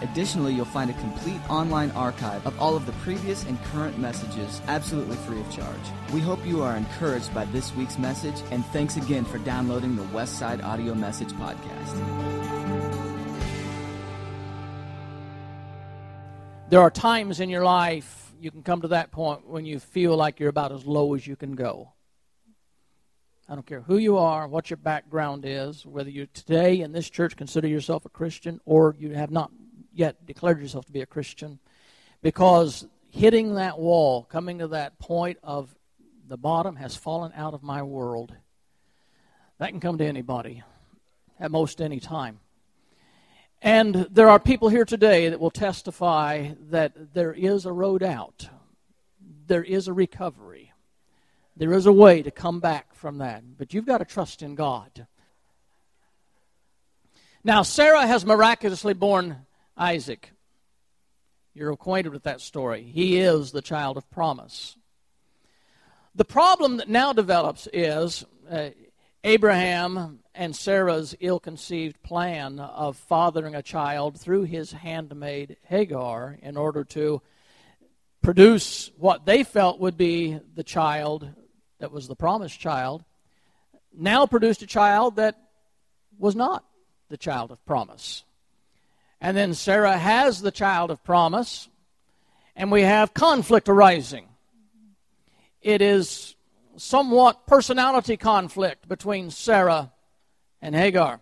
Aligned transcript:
Additionally, 0.00 0.54
you'll 0.54 0.64
find 0.64 0.90
a 0.90 0.94
complete 0.94 1.40
online 1.50 1.90
archive 1.92 2.46
of 2.46 2.58
all 2.60 2.76
of 2.76 2.86
the 2.86 2.92
previous 2.92 3.44
and 3.46 3.62
current 3.64 3.98
messages 3.98 4.60
absolutely 4.68 5.16
free 5.16 5.40
of 5.40 5.50
charge. 5.50 5.76
We 6.12 6.20
hope 6.20 6.44
you 6.46 6.62
are 6.62 6.76
encouraged 6.76 7.34
by 7.34 7.46
this 7.46 7.74
week's 7.74 7.98
message, 7.98 8.36
and 8.50 8.64
thanks 8.66 8.96
again 8.96 9.24
for 9.24 9.38
downloading 9.38 9.96
the 9.96 10.04
Westside 10.04 10.62
Audio 10.62 10.94
Message 10.94 11.32
Podcast. 11.32 12.68
There 16.70 16.80
are 16.80 16.90
times 16.90 17.40
in 17.40 17.48
your 17.48 17.64
life 17.64 18.34
you 18.40 18.50
can 18.50 18.62
come 18.62 18.82
to 18.82 18.88
that 18.88 19.10
point 19.10 19.48
when 19.48 19.64
you 19.64 19.80
feel 19.80 20.16
like 20.16 20.38
you're 20.38 20.50
about 20.50 20.70
as 20.70 20.84
low 20.84 21.14
as 21.14 21.26
you 21.26 21.34
can 21.34 21.54
go. 21.54 21.92
I 23.48 23.54
don't 23.54 23.66
care 23.66 23.80
who 23.80 23.96
you 23.96 24.18
are, 24.18 24.46
what 24.46 24.68
your 24.68 24.76
background 24.76 25.44
is, 25.46 25.86
whether 25.86 26.10
you 26.10 26.26
today 26.26 26.82
in 26.82 26.92
this 26.92 27.08
church 27.08 27.36
consider 27.36 27.66
yourself 27.66 28.04
a 28.04 28.10
Christian 28.10 28.60
or 28.66 28.94
you 28.98 29.14
have 29.14 29.30
not 29.30 29.50
yet 29.98 30.24
declared 30.24 30.60
yourself 30.60 30.86
to 30.86 30.92
be 30.92 31.00
a 31.00 31.06
Christian, 31.06 31.58
because 32.22 32.86
hitting 33.10 33.56
that 33.56 33.78
wall, 33.78 34.22
coming 34.22 34.60
to 34.60 34.68
that 34.68 34.98
point 35.00 35.38
of 35.42 35.74
the 36.28 36.36
bottom 36.36 36.76
has 36.76 36.94
fallen 36.94 37.32
out 37.34 37.52
of 37.52 37.62
my 37.64 37.82
world, 37.82 38.32
that 39.58 39.70
can 39.70 39.80
come 39.80 39.98
to 39.98 40.06
anybody 40.06 40.62
at 41.40 41.50
most 41.50 41.80
any 41.80 41.98
time. 41.98 42.38
And 43.60 44.06
there 44.12 44.28
are 44.28 44.38
people 44.38 44.68
here 44.68 44.84
today 44.84 45.30
that 45.30 45.40
will 45.40 45.50
testify 45.50 46.50
that 46.70 47.12
there 47.12 47.32
is 47.32 47.66
a 47.66 47.72
road 47.72 48.04
out, 48.04 48.48
there 49.48 49.64
is 49.64 49.88
a 49.88 49.92
recovery, 49.92 50.72
there 51.56 51.72
is 51.72 51.86
a 51.86 51.92
way 51.92 52.22
to 52.22 52.30
come 52.30 52.60
back 52.60 52.94
from 52.94 53.18
that. 53.18 53.42
But 53.58 53.74
you've 53.74 53.86
got 53.86 53.98
to 53.98 54.04
trust 54.04 54.42
in 54.42 54.54
God. 54.54 55.08
Now, 57.42 57.62
Sarah 57.62 58.06
has 58.06 58.24
miraculously 58.24 58.94
born 58.94 59.38
Isaac. 59.78 60.32
You're 61.54 61.70
acquainted 61.70 62.12
with 62.12 62.24
that 62.24 62.40
story. 62.40 62.82
He 62.82 63.18
is 63.18 63.52
the 63.52 63.62
child 63.62 63.96
of 63.96 64.10
promise. 64.10 64.76
The 66.14 66.24
problem 66.24 66.78
that 66.78 66.88
now 66.88 67.12
develops 67.12 67.68
is 67.72 68.24
uh, 68.50 68.70
Abraham 69.24 70.20
and 70.34 70.54
Sarah's 70.54 71.14
ill 71.20 71.40
conceived 71.40 72.02
plan 72.02 72.60
of 72.60 72.96
fathering 72.96 73.54
a 73.54 73.62
child 73.62 74.20
through 74.20 74.42
his 74.44 74.72
handmaid 74.72 75.56
Hagar 75.62 76.36
in 76.42 76.56
order 76.56 76.84
to 76.84 77.22
produce 78.22 78.90
what 78.96 79.26
they 79.26 79.44
felt 79.44 79.80
would 79.80 79.96
be 79.96 80.38
the 80.54 80.64
child 80.64 81.28
that 81.78 81.92
was 81.92 82.08
the 82.08 82.16
promised 82.16 82.58
child, 82.58 83.04
now 83.96 84.26
produced 84.26 84.62
a 84.62 84.66
child 84.66 85.16
that 85.16 85.36
was 86.18 86.34
not 86.34 86.64
the 87.08 87.16
child 87.16 87.50
of 87.50 87.64
promise. 87.64 88.24
And 89.20 89.36
then 89.36 89.54
Sarah 89.54 89.96
has 89.98 90.40
the 90.40 90.52
child 90.52 90.90
of 90.90 91.02
promise, 91.02 91.68
and 92.54 92.70
we 92.70 92.82
have 92.82 93.14
conflict 93.14 93.68
arising. 93.68 94.28
It 95.60 95.82
is 95.82 96.36
somewhat 96.76 97.46
personality 97.46 98.16
conflict 98.16 98.88
between 98.88 99.30
Sarah 99.30 99.92
and 100.62 100.74
Hagar. 100.74 101.20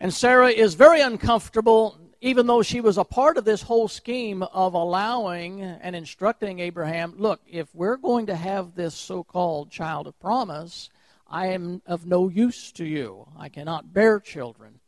And 0.00 0.12
Sarah 0.12 0.50
is 0.50 0.74
very 0.74 1.00
uncomfortable, 1.00 1.96
even 2.20 2.48
though 2.48 2.62
she 2.62 2.80
was 2.80 2.98
a 2.98 3.04
part 3.04 3.36
of 3.36 3.44
this 3.44 3.62
whole 3.62 3.86
scheme 3.86 4.42
of 4.42 4.74
allowing 4.74 5.62
and 5.62 5.94
instructing 5.94 6.58
Abraham 6.58 7.14
look, 7.16 7.40
if 7.46 7.72
we're 7.72 7.96
going 7.96 8.26
to 8.26 8.34
have 8.34 8.74
this 8.74 8.96
so 8.96 9.22
called 9.22 9.70
child 9.70 10.08
of 10.08 10.18
promise, 10.18 10.90
I 11.28 11.48
am 11.48 11.82
of 11.86 12.04
no 12.04 12.28
use 12.28 12.72
to 12.72 12.84
you. 12.84 13.28
I 13.38 13.48
cannot 13.48 13.94
bear 13.94 14.18
children. 14.18 14.80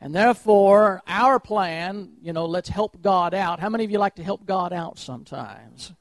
And 0.00 0.14
therefore, 0.14 1.02
our 1.06 1.40
plan, 1.40 2.12
you 2.22 2.32
know, 2.32 2.46
let's 2.46 2.68
help 2.68 3.00
God 3.00 3.32
out. 3.32 3.60
How 3.60 3.70
many 3.70 3.84
of 3.84 3.90
you 3.90 3.98
like 3.98 4.16
to 4.16 4.22
help 4.22 4.44
God 4.44 4.72
out 4.72 4.98
sometimes? 4.98 5.92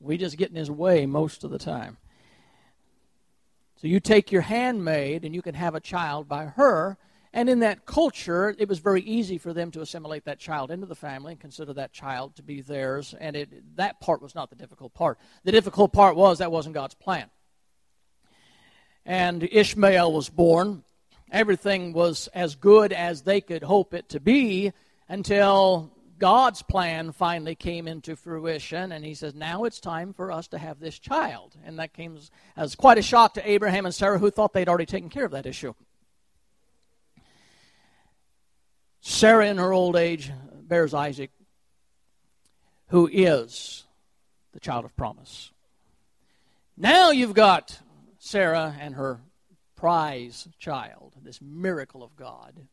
We 0.00 0.16
just 0.16 0.36
get 0.36 0.50
in 0.50 0.56
his 0.56 0.70
way 0.70 1.06
most 1.06 1.42
of 1.42 1.50
the 1.50 1.58
time. 1.58 1.96
So 3.80 3.88
you 3.88 4.00
take 4.00 4.32
your 4.32 4.42
handmaid 4.42 5.24
and 5.24 5.34
you 5.34 5.42
can 5.42 5.54
have 5.54 5.74
a 5.74 5.80
child 5.80 6.28
by 6.28 6.46
her. 6.46 6.96
And 7.32 7.50
in 7.50 7.60
that 7.60 7.84
culture, 7.84 8.54
it 8.58 8.68
was 8.68 8.78
very 8.78 9.02
easy 9.02 9.38
for 9.38 9.52
them 9.52 9.70
to 9.72 9.80
assimilate 9.80 10.24
that 10.24 10.38
child 10.38 10.70
into 10.70 10.86
the 10.86 10.94
family 10.94 11.32
and 11.32 11.40
consider 11.40 11.72
that 11.74 11.92
child 11.92 12.36
to 12.36 12.42
be 12.42 12.60
theirs. 12.60 13.14
And 13.18 13.36
it, 13.36 13.76
that 13.76 14.00
part 14.00 14.22
was 14.22 14.34
not 14.34 14.50
the 14.50 14.56
difficult 14.56 14.94
part. 14.94 15.18
The 15.44 15.52
difficult 15.52 15.92
part 15.92 16.16
was 16.16 16.38
that 16.38 16.50
wasn't 16.50 16.74
God's 16.74 16.94
plan. 16.94 17.28
And 19.04 19.42
Ishmael 19.42 20.12
was 20.12 20.28
born. 20.28 20.84
Everything 21.30 21.92
was 21.92 22.28
as 22.28 22.54
good 22.54 22.92
as 22.92 23.22
they 23.22 23.40
could 23.40 23.62
hope 23.62 23.92
it 23.92 24.08
to 24.10 24.20
be 24.20 24.72
until 25.08 25.92
God's 26.18 26.62
plan 26.62 27.12
finally 27.12 27.54
came 27.54 27.86
into 27.86 28.16
fruition, 28.16 28.92
and 28.92 29.04
he 29.04 29.14
says, 29.14 29.34
Now 29.34 29.64
it's 29.64 29.78
time 29.78 30.12
for 30.12 30.32
us 30.32 30.48
to 30.48 30.58
have 30.58 30.80
this 30.80 30.98
child. 30.98 31.54
And 31.64 31.78
that 31.78 31.92
came 31.92 32.18
as 32.56 32.74
quite 32.74 32.98
a 32.98 33.02
shock 33.02 33.34
to 33.34 33.48
Abraham 33.48 33.86
and 33.86 33.94
Sarah, 33.94 34.18
who 34.18 34.30
thought 34.30 34.52
they'd 34.52 34.68
already 34.68 34.86
taken 34.86 35.10
care 35.10 35.24
of 35.24 35.32
that 35.32 35.46
issue. 35.46 35.74
Sarah, 39.00 39.46
in 39.46 39.58
her 39.58 39.72
old 39.72 39.96
age, 39.96 40.32
bears 40.62 40.92
Isaac, 40.92 41.30
who 42.88 43.08
is 43.12 43.84
the 44.52 44.60
child 44.60 44.84
of 44.84 44.96
promise. 44.96 45.52
Now 46.76 47.10
you've 47.10 47.34
got 47.34 47.78
Sarah 48.18 48.74
and 48.80 48.94
her 48.94 49.20
prize 49.78 50.48
child, 50.58 51.14
this 51.22 51.40
miracle 51.40 52.02
of 52.02 52.16
God. 52.16 52.66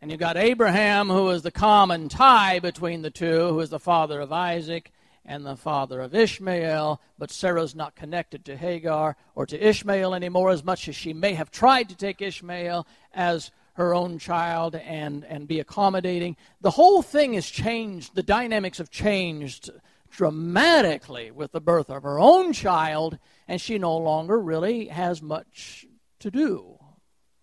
And 0.00 0.10
you've 0.10 0.18
got 0.18 0.38
Abraham, 0.38 1.08
who 1.08 1.28
is 1.28 1.42
the 1.42 1.50
common 1.50 2.08
tie 2.08 2.60
between 2.60 3.02
the 3.02 3.10
two, 3.10 3.48
who 3.48 3.60
is 3.60 3.68
the 3.68 3.78
father 3.78 4.18
of 4.18 4.32
Isaac 4.32 4.90
and 5.26 5.44
the 5.44 5.54
father 5.54 6.00
of 6.00 6.14
Ishmael, 6.14 7.02
but 7.18 7.30
Sarah's 7.30 7.74
not 7.74 7.94
connected 7.94 8.46
to 8.46 8.56
Hagar 8.56 9.16
or 9.34 9.44
to 9.44 9.68
Ishmael 9.68 10.14
anymore, 10.14 10.50
as 10.50 10.64
much 10.64 10.88
as 10.88 10.96
she 10.96 11.12
may 11.12 11.34
have 11.34 11.50
tried 11.50 11.90
to 11.90 11.94
take 11.94 12.22
Ishmael 12.22 12.86
as 13.12 13.50
her 13.74 13.94
own 13.94 14.18
child 14.18 14.76
and, 14.76 15.26
and 15.26 15.46
be 15.46 15.60
accommodating. 15.60 16.38
The 16.62 16.70
whole 16.70 17.02
thing 17.02 17.34
has 17.34 17.46
changed. 17.46 18.14
The 18.14 18.22
dynamics 18.22 18.78
have 18.78 18.90
changed 18.90 19.68
dramatically 20.10 21.30
with 21.30 21.52
the 21.52 21.60
birth 21.60 21.90
of 21.90 22.02
her 22.02 22.18
own 22.18 22.54
child, 22.54 23.18
and 23.46 23.60
she 23.60 23.76
no 23.76 23.94
longer 23.98 24.40
really 24.40 24.86
has 24.86 25.20
much 25.20 25.84
to 26.20 26.30
do 26.30 26.78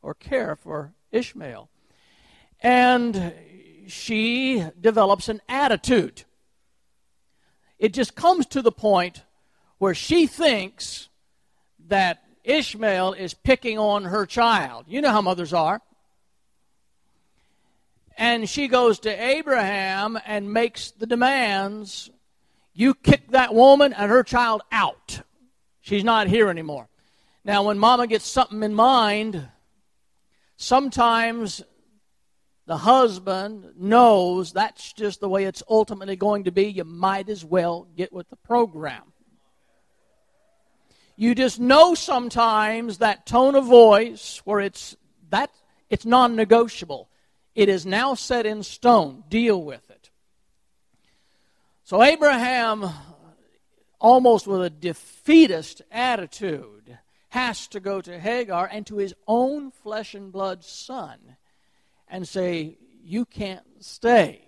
or 0.02 0.14
care 0.14 0.56
for 0.56 0.94
Ishmael. 1.12 1.70
And 2.62 3.34
she 3.88 4.66
develops 4.80 5.30
an 5.30 5.42
attitude. 5.48 6.24
It 7.78 7.94
just 7.94 8.16
comes 8.16 8.46
to 8.48 8.62
the 8.62 8.72
point 8.72 9.24
where 9.78 9.94
she 9.94 10.28
thinks 10.28 11.10
that 11.88 12.24
Ishmael 12.44 13.14
is 13.14 13.34
picking 13.34 13.78
on 13.78 14.06
her 14.06 14.26
child. 14.26 14.86
You 14.88 15.02
know 15.02 15.12
how 15.12 15.22
mothers 15.22 15.54
are. 15.54 15.82
And 18.18 18.50
she 18.50 18.68
goes 18.68 19.00
to 19.00 19.10
Abraham 19.10 20.18
and 20.26 20.54
makes 20.54 20.92
the 20.92 21.06
demands 21.06 22.10
you 22.74 22.94
kick 22.94 23.32
that 23.32 23.54
woman 23.54 23.94
and 23.94 24.10
her 24.10 24.24
child 24.24 24.62
out. 24.72 25.22
She's 25.82 26.04
not 26.04 26.28
here 26.28 26.50
anymore. 26.50 26.88
Now, 27.46 27.62
when 27.62 27.78
mama 27.78 28.08
gets 28.08 28.26
something 28.26 28.64
in 28.64 28.74
mind, 28.74 29.48
sometimes 30.58 31.62
the 32.66 32.78
husband 32.78 33.74
knows 33.78 34.52
that's 34.52 34.92
just 34.94 35.20
the 35.20 35.30
way 35.30 35.46
it's 35.46 35.62
ultimately 35.70 36.16
going 36.16 36.46
to 36.46 36.52
be, 36.52 36.66
you 36.66 36.84
might 36.84 37.30
as 37.30 37.46
well 37.46 37.88
get 37.96 38.12
with 38.12 38.28
the 38.32 38.36
program. 38.36 39.04
You 41.16 41.36
just 41.36 41.60
know 41.60 41.94
sometimes 41.94 42.98
that 42.98 43.28
tone 43.28 43.54
of 43.54 43.66
voice 43.66 44.42
where 44.44 44.60
it's 44.60 44.98
that 45.30 45.52
it's 45.88 46.04
non-negotiable. 46.04 47.10
It 47.54 47.70
is 47.70 47.86
now 47.86 48.16
set 48.16 48.48
in 48.48 48.64
stone. 48.64 49.24
Deal 49.30 49.62
with 49.62 49.88
it. 49.92 50.10
So 51.84 52.02
Abraham 52.02 52.90
almost 54.00 54.48
with 54.48 54.64
a 54.64 54.70
defeatist 54.72 55.84
attitude 55.92 56.98
has 57.36 57.68
to 57.68 57.82
go 57.82 58.00
to 58.00 58.18
Hagar 58.18 58.66
and 58.72 58.88
to 58.88 58.96
his 58.96 59.14
own 59.28 59.70
flesh 59.70 60.16
and 60.16 60.32
blood 60.32 60.64
son 60.64 61.18
and 62.08 62.26
say, 62.26 62.78
You 63.04 63.26
can't 63.26 63.66
stay. 63.82 64.42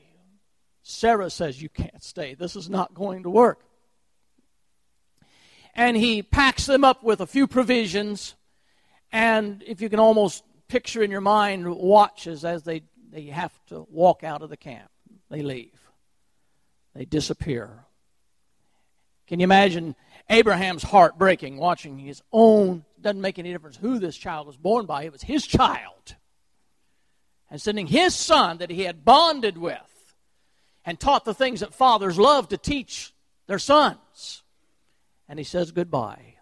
Sarah 0.83 1.29
says, 1.29 1.61
You 1.61 1.67
can't 1.67 2.01
stay. 2.01 2.33
This 2.33 2.55
is 2.55 2.69
not 2.69 2.93
going 2.93 3.23
to 3.23 3.29
work. 3.29 3.59
and 5.75 5.97
he 5.97 6.23
packs 6.23 6.65
them 6.65 6.85
up 6.85 7.03
with 7.03 7.19
a 7.19 7.27
few 7.27 7.45
provisions. 7.45 8.35
And 9.11 9.61
if 9.67 9.81
you 9.81 9.89
can 9.89 9.99
almost 9.99 10.45
picture 10.69 11.03
in 11.03 11.11
your 11.11 11.19
mind, 11.21 11.69
watches 11.69 12.45
as 12.45 12.63
they, 12.63 12.83
they 13.11 13.25
have 13.25 13.53
to 13.67 13.85
walk 13.91 14.23
out 14.23 14.41
of 14.41 14.49
the 14.49 14.55
camp. 14.55 14.89
They 15.29 15.41
leave, 15.41 15.77
they 16.95 17.03
disappear. 17.03 17.83
Can 19.27 19.41
you 19.41 19.43
imagine 19.43 19.93
Abraham's 20.29 20.83
heart 20.83 21.17
breaking 21.17 21.57
watching 21.57 21.97
his 21.97 22.21
own? 22.31 22.83
Doesn't 22.99 23.21
make 23.21 23.39
any 23.39 23.51
difference 23.51 23.77
who 23.77 23.99
this 23.99 24.17
child 24.17 24.47
was 24.47 24.57
born 24.57 24.85
by, 24.85 25.03
it 25.03 25.11
was 25.11 25.21
his 25.21 25.45
child. 25.45 26.15
And 27.49 27.61
sending 27.61 27.87
his 27.87 28.13
son 28.13 28.57
that 28.57 28.69
he 28.69 28.83
had 28.83 29.05
bonded 29.05 29.57
with 29.57 30.15
and 30.85 30.99
taught 30.99 31.23
the 31.23 31.33
things 31.33 31.61
that 31.61 31.73
fathers 31.73 32.19
love 32.19 32.49
to 32.49 32.57
teach 32.57 33.13
their 33.47 33.59
sons 33.59 34.43
and 35.27 35.39
he 35.39 35.43
says 35.43 35.71
goodbye. 35.71 36.35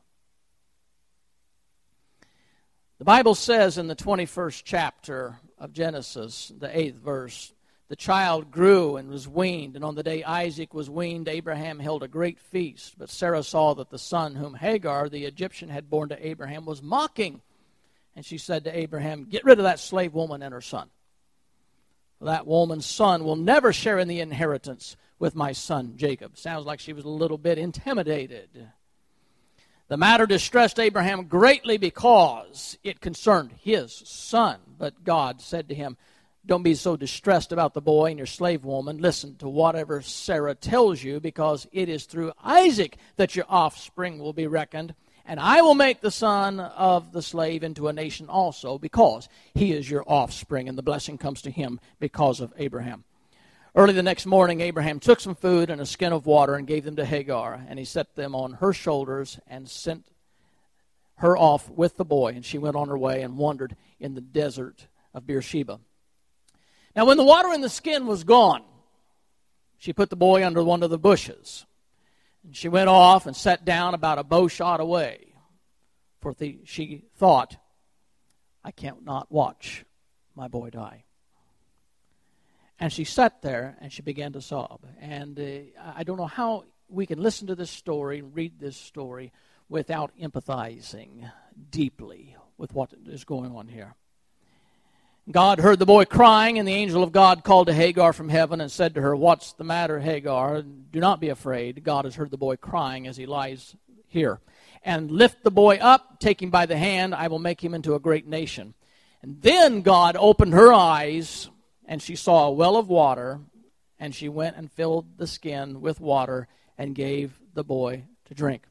The 2.98 3.06
Bible 3.06 3.36
says 3.36 3.78
in 3.78 3.88
the 3.88 3.96
21st 3.96 4.62
chapter 4.64 5.40
of 5.58 5.74
Genesis, 5.74 6.52
the 6.58 6.78
eighth 6.78 6.96
verse, 6.96 7.54
the 7.88 7.96
child 7.96 8.50
grew 8.50 8.98
and 8.98 9.10
was 9.10 9.28
weaned, 9.28 9.76
and 9.76 9.86
on 9.86 9.94
the 9.94 10.02
day 10.02 10.24
Isaac 10.24 10.74
was 10.74 10.90
weaned, 10.90 11.28
Abraham 11.28 11.80
held 11.80 12.02
a 12.02 12.08
great 12.08 12.40
feast. 12.40 12.96
But 12.98 13.12
Sarah 13.12 13.44
saw 13.44 13.76
that 13.76 13.92
the 13.92 14.00
son 14.00 14.34
whom 14.36 14.56
Hagar 14.56 15.08
the 15.08 15.26
Egyptian 15.26 15.70
had 15.70 15.90
borne 15.90 16.10
to 16.10 16.28
Abraham 16.28 16.66
was 16.66 16.82
mocking. 16.82 17.42
And 18.16 18.26
she 18.26 18.40
said 18.40 18.64
to 18.64 18.76
Abraham, 18.76 19.26
Get 19.30 19.46
rid 19.46 19.60
of 19.60 19.66
that 19.66 19.80
slave 19.80 20.14
woman 20.14 20.42
and 20.42 20.54
her 20.54 20.62
son. 20.62 20.90
That 22.22 22.48
woman's 22.48 22.88
son 22.88 23.24
will 23.24 23.36
never 23.36 23.72
share 23.72 24.00
in 24.00 24.08
the 24.08 24.22
inheritance 24.22 24.98
with 25.20 25.36
my 25.36 25.52
son 25.52 25.94
Jacob. 25.96 26.38
Sounds 26.38 26.66
like 26.66 26.80
she 26.80 26.94
was 26.94 27.06
a 27.06 27.10
little 27.10 27.38
bit 27.38 27.60
intimidated. 27.60 28.50
The 29.90 29.98
matter 29.98 30.26
distressed 30.26 30.80
Abraham 30.80 31.26
greatly 31.26 31.78
because 31.78 32.80
it 32.84 33.00
concerned 33.00 33.52
his 33.60 33.94
son. 33.94 34.60
But 34.80 35.04
God 35.04 35.40
said 35.40 35.70
to 35.70 35.76
him, 35.76 35.98
Don't 36.48 36.62
be 36.62 36.76
so 36.76 36.96
distressed 36.96 37.52
about 37.52 37.74
the 37.74 37.82
boy 37.82 38.12
and 38.12 38.18
your 38.20 38.28
slave 38.28 38.66
woman. 38.66 39.00
Listen 39.00 39.36
to 39.38 39.50
whatever 39.50 40.04
Sarah 40.04 40.54
tells 40.54 41.02
you, 41.04 41.20
because 41.20 41.68
it 41.72 41.90
is 41.90 42.06
through 42.06 42.34
Isaac 42.44 42.98
that 43.16 43.36
your 43.36 43.46
offspring 43.50 44.20
will 44.20 44.34
be 44.34 44.46
reckoned. 44.46 44.94
And 45.26 45.40
I 45.40 45.62
will 45.64 45.74
make 45.74 46.02
the 46.02 46.12
son 46.12 46.60
of 46.60 47.12
the 47.12 47.24
slave 47.24 47.64
into 47.64 47.88
a 47.88 47.94
nation 47.94 48.30
also, 48.30 48.78
because 48.78 49.28
he 49.56 49.72
is 49.72 49.90
your 49.90 50.04
offspring, 50.06 50.70
and 50.70 50.78
the 50.78 50.84
blessing 50.84 51.18
comes 51.18 51.42
to 51.42 51.50
him 51.50 51.80
because 52.00 52.40
of 52.40 52.54
Abraham. 52.58 53.06
Early 53.74 53.94
the 53.94 54.04
next 54.04 54.28
morning, 54.28 54.62
Abraham 54.62 55.00
took 55.00 55.20
some 55.20 55.34
food 55.34 55.72
and 55.72 55.82
a 55.82 55.86
skin 55.86 56.14
of 56.14 56.28
water 56.28 56.54
and 56.54 56.68
gave 56.68 56.86
them 56.86 56.96
to 56.98 57.06
Hagar, 57.06 57.60
and 57.68 57.80
he 57.80 57.86
set 57.86 58.16
them 58.16 58.36
on 58.36 58.54
her 58.54 58.72
shoulders 58.72 59.40
and 59.48 59.68
sent 59.68 60.06
her 61.16 61.36
off 61.36 61.70
with 61.72 61.98
the 61.98 62.06
boy, 62.06 62.34
and 62.36 62.46
she 62.46 62.60
went 62.60 62.76
on 62.76 62.88
her 62.88 62.98
way 62.98 63.24
and 63.24 63.36
wandered 63.36 63.76
in 64.00 64.14
the 64.14 64.22
desert 64.22 64.86
of 65.12 65.26
Beersheba. 65.26 65.80
Now, 66.96 67.06
when 67.06 67.18
the 67.18 67.24
water 67.24 67.54
in 67.54 67.62
the 67.62 67.70
skin 67.70 68.08
was 68.08 68.24
gone, 68.24 68.64
she 69.78 69.92
put 69.92 70.10
the 70.10 70.16
boy 70.16 70.46
under 70.46 70.64
one 70.64 70.82
of 70.82 70.90
the 70.90 70.98
bushes. 70.98 71.66
And 72.44 72.56
she 72.56 72.70
went 72.70 72.90
off 72.90 73.26
and 73.26 73.36
sat 73.36 73.66
down 73.66 73.94
about 73.94 74.20
a 74.20 74.24
bow 74.24 74.48
shot 74.48 74.80
away, 74.80 75.34
for 76.22 76.34
the, 76.34 76.60
she 76.64 77.04
thought, 77.18 77.58
I 78.64 78.72
can't 78.72 79.04
not 79.04 79.32
watch 79.32 79.84
my 80.36 80.48
boy 80.48 80.70
die. 80.70 81.04
And 82.80 82.92
she 82.92 83.04
sat 83.04 83.42
there 83.42 83.78
and 83.80 83.92
she 83.92 84.02
began 84.02 84.34
to 84.34 84.42
sob. 84.42 84.86
And 85.00 85.40
uh, 85.40 85.92
I 85.96 86.04
don't 86.04 86.18
know 86.18 86.26
how 86.26 86.66
we 86.88 87.06
can 87.06 87.22
listen 87.22 87.48
to 87.48 87.56
this 87.56 87.72
story 87.72 88.20
and 88.20 88.36
read 88.36 88.60
this 88.60 88.78
story 88.78 89.32
without 89.70 90.12
empathizing 90.22 91.30
deeply 91.70 92.36
with 92.58 92.74
what 92.74 92.94
is 93.06 93.24
going 93.24 93.56
on 93.56 93.68
here. 93.68 93.96
God 95.32 95.60
heard 95.60 95.80
the 95.80 95.88
boy 95.88 96.06
crying, 96.06 96.60
and 96.60 96.68
the 96.68 96.74
angel 96.74 97.02
of 97.02 97.12
God 97.12 97.44
called 97.44 97.66
to 97.66 97.74
Hagar 97.74 98.14
from 98.14 98.30
heaven 98.30 98.62
and 98.62 98.72
said 98.72 98.94
to 98.94 99.02
her, 99.02 99.16
What's 99.16 99.54
the 99.54 99.64
matter, 99.64 100.00
Hagar? 100.00 100.62
Do 100.62 101.00
not 101.00 101.20
be 101.20 101.30
afraid. 101.30 101.84
God 101.84 102.06
has 102.06 102.14
heard 102.14 102.30
the 102.30 102.38
boy 102.38 102.58
crying 102.58 103.08
as 103.08 103.18
he 103.18 103.26
lies 103.26 103.76
here. 104.08 104.40
And 104.84 105.10
lift 105.10 105.44
the 105.44 105.50
boy 105.50 105.78
up, 105.78 106.20
take 106.20 106.40
him 106.44 106.52
by 106.52 106.68
the 106.68 106.78
hand. 106.78 107.16
I 107.16 107.28
will 107.28 107.40
make 107.40 107.64
him 107.64 107.74
into 107.74 107.96
a 107.96 108.00
great 108.00 108.28
nation. 108.28 108.76
And 109.24 109.42
then 109.42 109.82
God 109.82 110.16
opened 110.20 110.54
her 110.54 110.72
eyes 110.72 111.50
and 111.88 112.02
she 112.02 112.16
saw 112.16 112.48
a 112.48 112.52
well 112.52 112.78
of 112.78 112.88
water, 112.88 113.40
and 114.00 114.14
she 114.14 114.30
went 114.30 114.58
and 114.58 114.72
filled 114.72 115.18
the 115.18 115.28
skin 115.28 115.82
with 115.82 116.00
water 116.00 116.48
and 116.78 116.94
gave 116.94 117.40
the 117.54 117.64
boy 117.64 118.04
to 118.26 118.34
drink. 118.34 118.64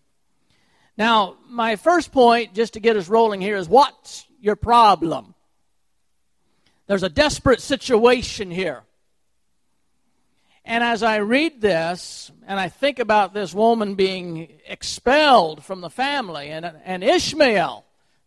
Now, 0.97 1.37
my 1.49 1.77
first 1.77 2.13
point, 2.13 2.55
just 2.55 2.75
to 2.75 2.81
get 2.81 2.97
us 2.97 3.09
rolling 3.09 3.41
here, 3.41 3.57
is 3.57 3.69
what's 3.69 4.27
your 4.41 4.57
problem? 4.57 5.34
There's 6.87 7.03
a 7.03 7.09
desperate 7.09 7.61
situation 7.61 8.51
here. 8.51 8.83
And 10.65 10.83
as 10.83 11.03
I 11.03 11.17
read 11.17 11.61
this, 11.61 12.31
and 12.47 12.59
I 12.59 12.69
think 12.69 12.99
about 12.99 13.35
this 13.35 13.53
woman 13.53 13.95
being 13.95 14.49
expelled 14.67 15.63
from 15.63 15.83
the 15.83 15.91
family, 15.91 16.49
and, 16.49 16.65
and 16.85 17.05
Ishmael, 17.05 17.85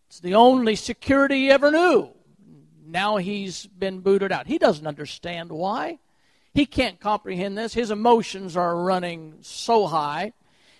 it's 0.08 0.20
the 0.20 0.36
only 0.36 0.76
security 0.76 1.36
he 1.36 1.52
ever 1.52 1.72
knew. 1.72 2.10
Now 2.86 3.18
he's 3.18 3.66
been 3.66 4.00
booted 4.00 4.32
out. 4.32 4.48
He 4.48 4.58
doesn't 4.58 4.88
understand 4.88 5.52
why. 5.52 6.00
He 6.54 6.66
can't 6.66 7.00
comprehend 7.00 7.58
this. 7.58 7.74
His 7.74 7.92
emotions 7.92 8.56
are 8.56 8.76
running 8.76 9.40
so 9.42 9.88
high. 9.88 10.34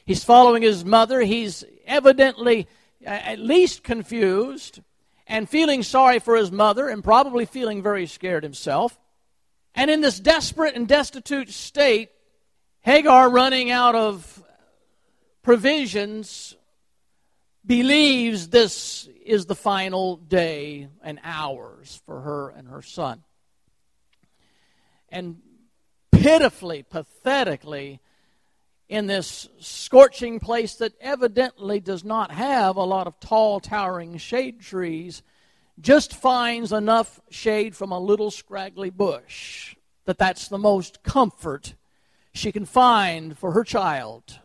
He's 0.06 0.24
following 0.24 0.64
his 0.64 0.86
mother. 0.86 1.22
He's 1.22 1.64
evidently 1.86 2.68
at 3.06 3.40
least 3.40 3.84
confused 3.84 4.80
and 5.28 5.50
feeling 5.50 5.84
sorry 5.84 6.20
for 6.20 6.36
his 6.36 6.52
mother 6.52 6.88
and 6.88 7.04
probably 7.04 7.46
feeling 7.46 7.84
very 7.84 8.08
scared 8.08 8.44
himself. 8.44 8.98
And 9.76 9.92
in 9.92 10.02
this 10.02 10.20
desperate 10.20 10.76
and 10.76 10.88
destitute 10.88 11.50
state, 11.50 12.10
Hagar, 12.82 13.30
running 13.30 13.70
out 13.70 13.96
of 13.96 14.44
provisions, 15.44 16.56
believes 17.66 18.48
this 18.48 19.10
is 19.26 19.46
the 19.46 19.56
final 19.56 20.16
day 20.16 20.88
and 21.04 21.20
hours 21.24 22.02
for 22.06 22.22
her 22.22 22.50
and 22.50 22.70
her 22.70 22.82
son. 22.82 23.24
And 25.10 25.42
pitifully, 26.12 26.84
pathetically, 26.84 28.00
in 28.90 29.08
this 29.08 29.50
scorching 29.60 30.40
place 30.40 30.76
that 30.76 30.94
evidently 31.02 31.80
does 31.80 32.04
not 32.04 32.32
have 32.32 32.76
a 32.76 32.84
lot 32.84 33.08
of 33.08 33.20
tall, 33.20 33.60
towering 33.60 34.18
shade 34.18 34.62
trees, 34.62 35.22
just 35.80 36.16
finds 36.16 36.72
enough 36.72 37.20
shade 37.30 37.76
from 37.76 37.92
a 37.92 38.00
little 38.00 38.32
scraggly 38.32 38.90
bush 38.90 39.76
that 40.06 40.18
that's 40.18 40.48
the 40.48 40.58
most 40.58 41.04
comfort 41.04 41.76
she 42.34 42.52
can 42.52 42.66
find 42.66 43.38
for 43.38 43.52
her 43.52 43.64
child 43.64 44.40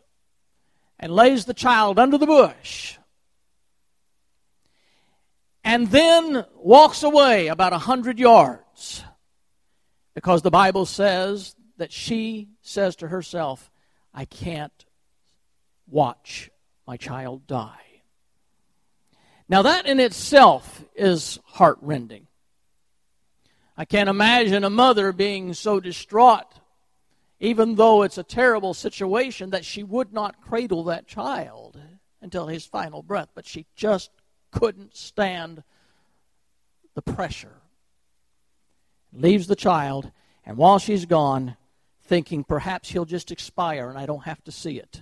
and 0.99 1.11
lays 1.11 1.45
the 1.45 1.53
child 1.53 1.97
under 1.97 2.17
the 2.17 2.25
bush 2.25 2.97
and 5.63 5.89
then 5.91 6.45
walks 6.55 7.03
away 7.03 7.47
about 7.47 7.73
a 7.73 7.77
hundred 7.77 8.19
yards 8.19 9.03
because 10.13 10.41
the 10.41 10.51
Bible 10.51 10.85
says 10.85 11.55
that 11.77 11.91
she 11.91 12.49
says 12.61 12.95
to 12.97 13.07
herself, 13.07 13.71
I 14.13 14.25
can't 14.25 14.85
watch 15.87 16.51
my 16.85 16.97
child 16.97 17.47
die. 17.47 18.01
Now, 19.49 19.63
that 19.63 19.85
in 19.85 19.99
itself 19.99 20.83
is 20.95 21.39
heartrending. 21.45 22.27
I 23.75 23.85
can't 23.85 24.09
imagine 24.09 24.63
a 24.63 24.69
mother 24.69 25.11
being 25.11 25.53
so 25.53 25.79
distraught, 25.79 26.45
even 27.39 27.75
though 27.75 28.03
it's 28.03 28.17
a 28.17 28.23
terrible 28.23 28.73
situation, 28.73 29.49
that 29.49 29.65
she 29.65 29.83
would 29.83 30.13
not 30.13 30.41
cradle 30.41 30.85
that 30.85 31.07
child 31.07 31.79
until 32.21 32.47
his 32.47 32.65
final 32.65 33.01
breath, 33.01 33.29
but 33.35 33.45
she 33.45 33.65
just 33.75 34.11
couldn't 34.51 34.95
stand 34.95 35.63
the 36.93 37.01
pressure. 37.01 37.57
Leaves 39.11 39.47
the 39.47 39.55
child, 39.55 40.11
and 40.45 40.57
while 40.57 40.79
she's 40.79 41.05
gone, 41.05 41.57
thinking 42.03 42.43
perhaps 42.43 42.89
he'll 42.89 43.05
just 43.05 43.31
expire 43.31 43.89
and 43.89 43.97
I 43.97 44.05
don't 44.05 44.25
have 44.25 44.43
to 44.43 44.51
see 44.51 44.77
it. 44.77 45.01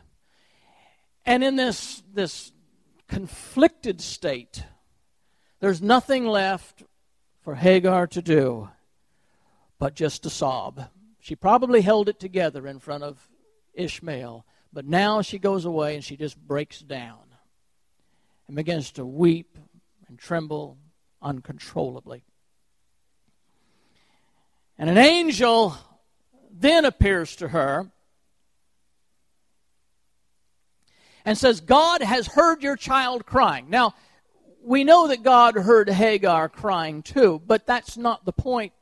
And 1.25 1.43
in 1.43 1.55
this, 1.55 2.03
this 2.13 2.51
conflicted 3.07 4.01
state, 4.01 4.63
there's 5.59 5.81
nothing 5.81 6.25
left 6.25 6.83
for 7.41 7.55
Hagar 7.55 8.07
to 8.07 8.21
do 8.21 8.69
but 9.79 9.95
just 9.95 10.23
to 10.23 10.29
sob. 10.29 10.89
She 11.19 11.35
probably 11.35 11.81
held 11.81 12.07
it 12.07 12.19
together 12.19 12.67
in 12.67 12.79
front 12.79 13.03
of 13.03 13.29
Ishmael, 13.73 14.45
but 14.71 14.85
now 14.85 15.21
she 15.21 15.39
goes 15.39 15.65
away 15.65 15.95
and 15.95 16.03
she 16.03 16.15
just 16.15 16.37
breaks 16.37 16.79
down 16.79 17.17
and 18.47 18.55
begins 18.55 18.91
to 18.91 19.05
weep 19.05 19.57
and 20.07 20.19
tremble 20.19 20.77
uncontrollably. 21.21 22.23
And 24.77 24.89
an 24.89 24.97
angel 24.97 25.75
then 26.51 26.85
appears 26.85 27.35
to 27.37 27.47
her. 27.49 27.91
and 31.25 31.37
says, 31.37 31.61
God 31.61 32.01
has 32.01 32.27
heard 32.27 32.63
your 32.63 32.75
child 32.75 33.25
crying. 33.25 33.69
Now, 33.69 33.93
we 34.63 34.83
know 34.83 35.07
that 35.07 35.23
God 35.23 35.55
heard 35.55 35.89
Hagar 35.89 36.49
crying 36.49 37.01
too, 37.03 37.41
but 37.45 37.65
that's 37.65 37.97
not 37.97 38.25
the 38.25 38.33
point 38.33 38.73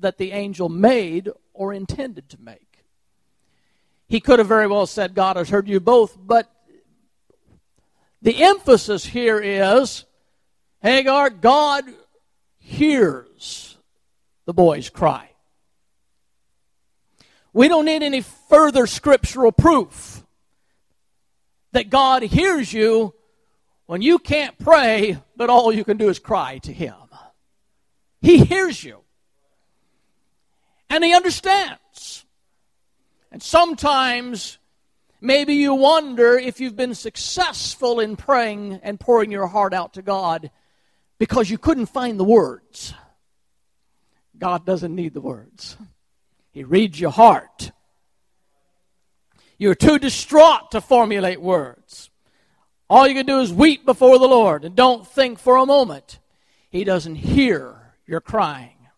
that 0.00 0.18
the 0.18 0.32
angel 0.32 0.68
made 0.68 1.30
or 1.52 1.72
intended 1.72 2.28
to 2.30 2.40
make. 2.40 2.84
He 4.06 4.20
could 4.20 4.38
have 4.38 4.48
very 4.48 4.66
well 4.66 4.86
said, 4.86 5.14
God 5.14 5.36
has 5.36 5.50
heard 5.50 5.68
you 5.68 5.80
both, 5.80 6.16
but 6.18 6.50
the 8.22 8.42
emphasis 8.42 9.04
here 9.04 9.38
is 9.38 10.04
Hagar, 10.80 11.30
God 11.30 11.84
hears 12.58 13.76
the 14.46 14.54
boy's 14.54 14.88
cry. 14.88 15.30
We 17.52 17.68
don't 17.68 17.84
need 17.84 18.02
any 18.02 18.20
further 18.20 18.86
scriptural 18.86 19.52
proof 19.52 20.24
that 21.72 21.90
God 21.90 22.22
hears 22.22 22.72
you 22.72 23.14
when 23.86 24.02
you 24.02 24.18
can't 24.18 24.58
pray, 24.58 25.18
but 25.36 25.50
all 25.50 25.72
you 25.72 25.84
can 25.84 25.96
do 25.96 26.08
is 26.08 26.18
cry 26.18 26.58
to 26.58 26.72
Him. 26.72 26.94
He 28.20 28.44
hears 28.44 28.82
you. 28.82 29.00
And 30.90 31.02
He 31.04 31.14
understands. 31.14 32.24
And 33.30 33.42
sometimes, 33.42 34.58
maybe 35.20 35.54
you 35.54 35.74
wonder 35.74 36.38
if 36.38 36.60
you've 36.60 36.76
been 36.76 36.94
successful 36.94 38.00
in 38.00 38.16
praying 38.16 38.80
and 38.82 38.98
pouring 38.98 39.30
your 39.30 39.46
heart 39.46 39.74
out 39.74 39.94
to 39.94 40.02
God 40.02 40.50
because 41.18 41.50
you 41.50 41.58
couldn't 41.58 41.86
find 41.86 42.18
the 42.18 42.24
words. 42.24 42.94
God 44.36 44.64
doesn't 44.64 44.94
need 44.94 45.14
the 45.14 45.20
words, 45.20 45.76
He 46.58 46.64
reads 46.64 46.98
your 46.98 47.12
heart. 47.12 47.70
You're 49.58 49.76
too 49.76 50.00
distraught 50.00 50.72
to 50.72 50.80
formulate 50.80 51.40
words. 51.40 52.10
All 52.90 53.06
you 53.06 53.14
can 53.14 53.26
do 53.26 53.38
is 53.38 53.52
weep 53.52 53.86
before 53.86 54.18
the 54.18 54.26
Lord 54.26 54.64
and 54.64 54.74
don't 54.74 55.06
think 55.06 55.38
for 55.38 55.54
a 55.54 55.64
moment. 55.64 56.18
He 56.68 56.82
doesn't 56.82 57.14
hear 57.14 57.92
your 58.08 58.20
crying. 58.20 58.88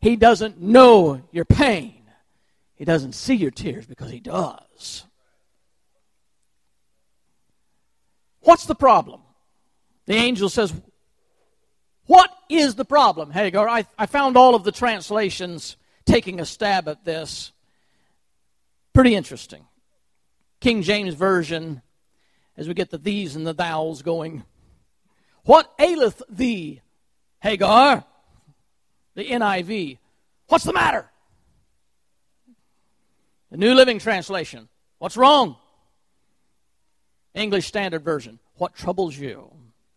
He 0.00 0.16
doesn't 0.16 0.60
know 0.60 1.22
your 1.30 1.44
pain. 1.44 2.10
He 2.74 2.84
doesn't 2.84 3.12
see 3.12 3.36
your 3.36 3.52
tears 3.52 3.86
because 3.86 4.10
He 4.10 4.18
does. 4.18 5.04
What's 8.40 8.66
the 8.66 8.74
problem? 8.74 9.20
The 10.06 10.16
angel 10.16 10.48
says, 10.48 10.74
What 12.06 12.32
is 12.48 12.74
the 12.74 12.84
problem, 12.84 13.30
Hagar? 13.30 13.68
I, 13.68 13.86
I 13.96 14.06
found 14.06 14.36
all 14.36 14.56
of 14.56 14.64
the 14.64 14.72
translations 14.72 15.76
taking 16.06 16.40
a 16.40 16.46
stab 16.46 16.88
at 16.88 17.04
this. 17.04 17.52
Pretty 18.94 19.14
interesting. 19.14 19.66
King 20.60 20.82
James 20.82 21.14
Version, 21.14 21.82
as 22.56 22.66
we 22.66 22.74
get 22.74 22.90
the 22.90 22.98
these 22.98 23.36
and 23.36 23.46
the 23.46 23.52
thous 23.52 24.02
going. 24.02 24.44
What 25.44 25.70
aileth 25.78 26.22
thee, 26.28 26.80
Hagar? 27.40 28.04
The 29.14 29.24
NIV. 29.24 29.98
What's 30.48 30.64
the 30.64 30.72
matter? 30.72 31.10
The 33.50 33.56
New 33.56 33.74
Living 33.74 33.98
Translation. 33.98 34.68
What's 34.98 35.16
wrong? 35.16 35.56
English 37.34 37.66
Standard 37.66 38.02
Version. 38.02 38.38
What 38.54 38.74
troubles 38.74 39.16
you? 39.16 39.52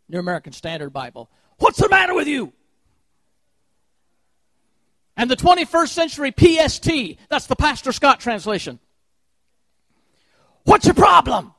New 0.10 0.20
American 0.20 0.54
Standard 0.54 0.92
Bible. 0.92 1.30
What's 1.58 1.80
the 1.80 1.90
matter 1.90 2.14
with 2.14 2.28
you? 2.28 2.54
And 5.20 5.30
the 5.30 5.36
21st 5.36 5.90
century 5.90 6.32
PST. 6.32 7.20
That's 7.30 7.46
the 7.48 7.56
Pastor 7.58 7.92
Scott 7.92 8.22
translation. 8.22 8.80
What's 10.64 10.86
your 10.86 10.94
problem? 10.94 11.54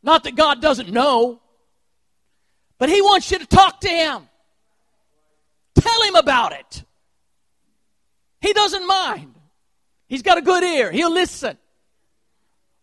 Not 0.00 0.22
that 0.22 0.36
God 0.36 0.62
doesn't 0.62 0.90
know, 0.90 1.40
but 2.78 2.88
He 2.88 3.02
wants 3.02 3.32
you 3.32 3.40
to 3.40 3.46
talk 3.46 3.80
to 3.80 3.88
Him. 3.88 4.28
Tell 5.74 6.02
Him 6.02 6.14
about 6.14 6.52
it. 6.52 6.84
He 8.40 8.52
doesn't 8.52 8.86
mind. 8.86 9.34
He's 10.06 10.22
got 10.22 10.38
a 10.38 10.42
good 10.42 10.62
ear, 10.62 10.92
He'll 10.92 11.12
listen. 11.12 11.58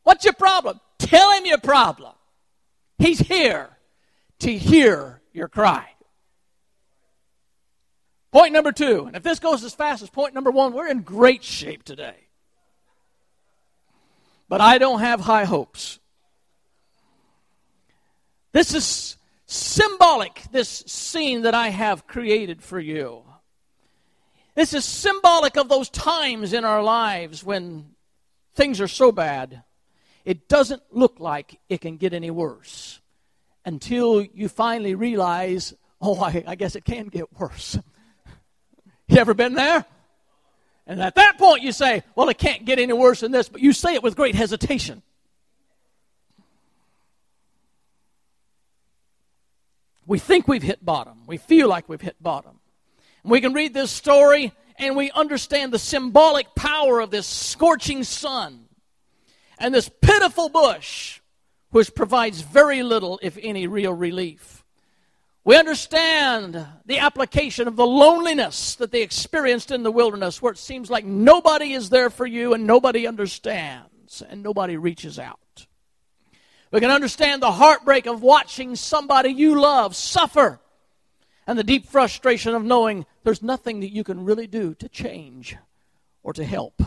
What's 0.04 0.26
your 0.26 0.34
problem? 0.34 0.82
Tell 0.98 1.32
Him 1.38 1.46
your 1.46 1.58
problem. 1.58 2.16
He's 2.98 3.20
here 3.20 3.70
to 4.40 4.58
hear 4.58 5.22
your 5.32 5.48
cry. 5.48 5.89
Point 8.32 8.54
number 8.54 8.72
two, 8.72 9.06
and 9.06 9.16
if 9.16 9.24
this 9.24 9.40
goes 9.40 9.64
as 9.64 9.74
fast 9.74 10.04
as 10.04 10.10
point 10.10 10.36
number 10.36 10.52
one, 10.52 10.74
we're 10.74 10.88
in 10.88 11.02
great 11.02 11.44
shape 11.44 11.84
today. 11.84 12.16
But 14.48 14.62
I 14.62 14.78
don't 14.78 15.00
have 15.00 15.20
high 15.20 15.46
hopes. 15.46 16.00
This 18.52 18.74
is 18.74 19.18
symbolic, 19.46 20.44
this 20.52 20.70
scene 20.86 21.44
that 21.44 21.56
I 21.56 21.70
have 21.70 22.08
created 22.08 22.62
for 22.62 22.80
you. 22.80 23.24
This 24.56 24.74
is 24.74 24.86
symbolic 24.86 25.58
of 25.58 25.70
those 25.70 25.90
times 25.90 26.54
in 26.54 26.66
our 26.66 26.84
lives 26.84 27.44
when 27.44 27.96
things 28.54 28.82
are 28.82 28.88
so 28.88 29.12
bad, 29.12 29.64
it 30.26 30.48
doesn't 30.48 30.84
look 30.92 31.20
like 31.20 31.60
it 31.70 31.82
can 31.82 31.98
get 31.98 32.14
any 32.14 32.30
worse 32.30 33.00
until 33.66 34.22
you 34.22 34.50
finally 34.50 34.96
realize, 34.96 35.74
oh, 36.02 36.20
I, 36.20 36.44
I 36.46 36.56
guess 36.56 36.76
it 36.76 36.86
can 36.86 37.08
get 37.08 37.40
worse. 37.40 37.78
you 39.10 39.18
ever 39.18 39.34
been 39.34 39.54
there? 39.54 39.86
And 40.88 41.02
at 41.02 41.16
that 41.16 41.38
point, 41.38 41.62
you 41.62 41.72
say, 41.72 42.04
Well, 42.16 42.30
it 42.30 42.38
can't 42.38 42.66
get 42.66 42.80
any 42.80 42.94
worse 42.94 43.20
than 43.22 43.32
this, 43.32 43.50
but 43.50 43.62
you 43.62 43.74
say 43.74 43.94
it 43.94 44.04
with 44.04 44.16
great 44.16 44.36
hesitation. 44.36 45.04
We 50.10 50.18
think 50.18 50.48
we've 50.48 50.64
hit 50.64 50.84
bottom. 50.84 51.28
We 51.28 51.38
feel 51.38 51.68
like 51.68 51.88
we've 51.88 52.02
hit 52.02 52.16
bottom. 52.20 52.60
And 53.24 53.32
we 53.32 53.42
can 53.42 53.54
read 53.54 53.76
this 53.76 53.92
story 53.92 54.52
and 54.80 54.96
we 54.96 55.12
understand 55.12 55.72
the 55.72 55.78
symbolic 55.78 56.56
power 56.56 57.00
of 57.00 57.12
this 57.12 57.28
scorching 57.28 58.04
sun 58.04 58.66
and 59.60 59.72
this 59.72 59.88
pitiful 60.02 60.50
bush, 60.50 61.20
which 61.70 61.94
provides 61.94 62.42
very 62.42 62.82
little, 62.82 63.20
if 63.22 63.38
any, 63.40 63.68
real 63.68 63.94
relief. 63.94 64.59
We 65.44 65.56
understand 65.56 66.68
the 66.86 67.00
application 67.00 67.68
of 67.68 67.76
the 67.76 67.86
loneliness 67.86 68.76
that 68.76 68.92
they 68.92 69.02
experienced 69.02 69.72
in 69.72 69.84
the 69.84 69.92
wilderness, 69.92 70.42
where 70.42 70.52
it 70.52 70.58
seems 70.58 70.90
like 70.90 71.06
nobody 71.06 71.74
is 71.74 71.90
there 71.90 72.10
for 72.10 72.26
you 72.26 72.54
and 72.54 72.68
nobody 72.68 73.08
understands 73.08 74.22
and 74.28 74.44
nobody 74.44 74.78
reaches 74.78 75.18
out. 75.18 75.68
We 76.72 76.80
can 76.82 76.92
understand 76.92 77.42
the 77.42 77.52
heartbreak 77.52 78.06
of 78.06 78.22
watching 78.22 78.76
somebody 78.76 79.30
you 79.30 79.60
love 79.60 79.96
suffer 79.96 80.60
and 81.48 81.58
the 81.58 81.64
deep 81.64 81.88
frustration 81.88 82.54
of 82.54 82.64
knowing 82.64 83.08
there's 83.24 83.42
nothing 83.42 83.80
that 83.80 83.92
you 83.92 84.04
can 84.04 84.24
really 84.24 84.46
do 84.46 84.76
to 84.76 84.88
change 84.88 85.58
or 86.22 86.34
to 86.34 86.44
help. 86.44 86.84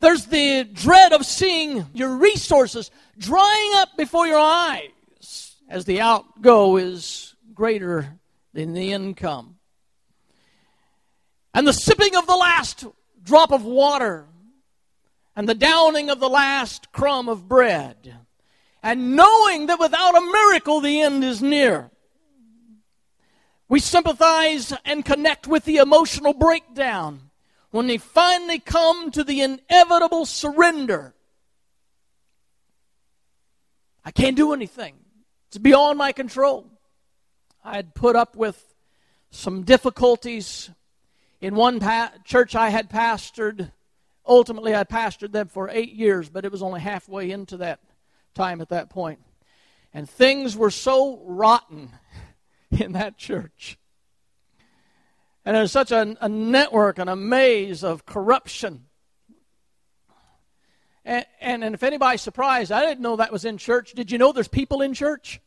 There's 0.00 0.26
the 0.26 0.64
dread 0.64 1.12
of 1.12 1.26
seeing 1.26 1.86
your 1.92 2.16
resources 2.16 2.90
drying 3.18 3.72
up 3.74 3.90
before 3.98 4.26
your 4.26 4.40
eyes 4.40 5.56
as 5.68 5.84
the 5.84 6.00
outgo 6.00 6.76
is 6.76 7.34
greater 7.54 8.18
than 8.54 8.72
the 8.72 8.92
income. 8.92 9.56
And 11.52 11.66
the 11.66 11.74
sipping 11.74 12.16
of 12.16 12.26
the 12.26 12.36
last 12.36 12.86
drop 13.22 13.52
of 13.52 13.64
water 13.64 14.26
and 15.36 15.48
the 15.48 15.54
downing 15.54 16.08
of 16.08 16.18
the 16.18 16.30
last 16.30 16.92
crumb 16.92 17.28
of 17.28 17.46
bread. 17.46 18.16
And 18.82 19.14
knowing 19.14 19.66
that 19.66 19.78
without 19.78 20.16
a 20.16 20.20
miracle 20.20 20.80
the 20.80 21.02
end 21.02 21.22
is 21.22 21.42
near. 21.42 21.90
We 23.68 23.80
sympathize 23.80 24.72
and 24.84 25.04
connect 25.04 25.46
with 25.46 25.64
the 25.64 25.76
emotional 25.76 26.32
breakdown 26.32 27.29
when 27.70 27.86
they 27.86 27.98
finally 27.98 28.58
come 28.58 29.10
to 29.12 29.22
the 29.22 29.40
inevitable 29.42 30.26
surrender, 30.26 31.14
I 34.04 34.10
can't 34.10 34.36
do 34.36 34.52
anything. 34.52 34.96
It's 35.48 35.58
beyond 35.58 35.98
my 35.98 36.12
control. 36.12 36.66
I 37.64 37.76
had 37.76 37.94
put 37.94 38.16
up 38.16 38.36
with 38.36 38.74
some 39.30 39.62
difficulties 39.62 40.70
in 41.40 41.54
one 41.54 41.80
pa- 41.80 42.12
church 42.24 42.54
I 42.54 42.70
had 42.70 42.90
pastored. 42.90 43.70
Ultimately, 44.26 44.74
I 44.74 44.84
pastored 44.84 45.32
them 45.32 45.48
for 45.48 45.68
eight 45.70 45.92
years, 45.92 46.28
but 46.28 46.44
it 46.44 46.52
was 46.52 46.62
only 46.62 46.80
halfway 46.80 47.30
into 47.30 47.58
that 47.58 47.80
time 48.34 48.60
at 48.60 48.70
that 48.70 48.90
point. 48.90 49.20
And 49.92 50.08
things 50.08 50.56
were 50.56 50.70
so 50.70 51.20
rotten 51.24 51.90
in 52.70 52.92
that 52.92 53.16
church 53.16 53.76
and 55.44 55.56
there's 55.56 55.72
such 55.72 55.90
a, 55.90 56.16
a 56.20 56.28
network 56.28 56.98
and 56.98 57.08
a 57.08 57.16
maze 57.16 57.82
of 57.82 58.04
corruption. 58.04 58.86
And, 61.04 61.24
and, 61.40 61.64
and 61.64 61.74
if 61.74 61.82
anybody's 61.82 62.20
surprised, 62.20 62.70
I 62.70 62.84
didn't 62.84 63.00
know 63.00 63.16
that 63.16 63.32
was 63.32 63.44
in 63.44 63.56
church. 63.58 63.92
Did 63.92 64.12
you 64.12 64.18
know 64.18 64.32
there's 64.32 64.48
people 64.48 64.82
in 64.82 64.94
church? 64.94 65.40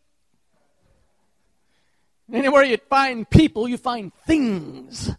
Anywhere 2.32 2.64
you 2.64 2.78
find 2.90 3.30
people, 3.30 3.68
you 3.68 3.78
find 3.78 4.12
things, 4.26 5.12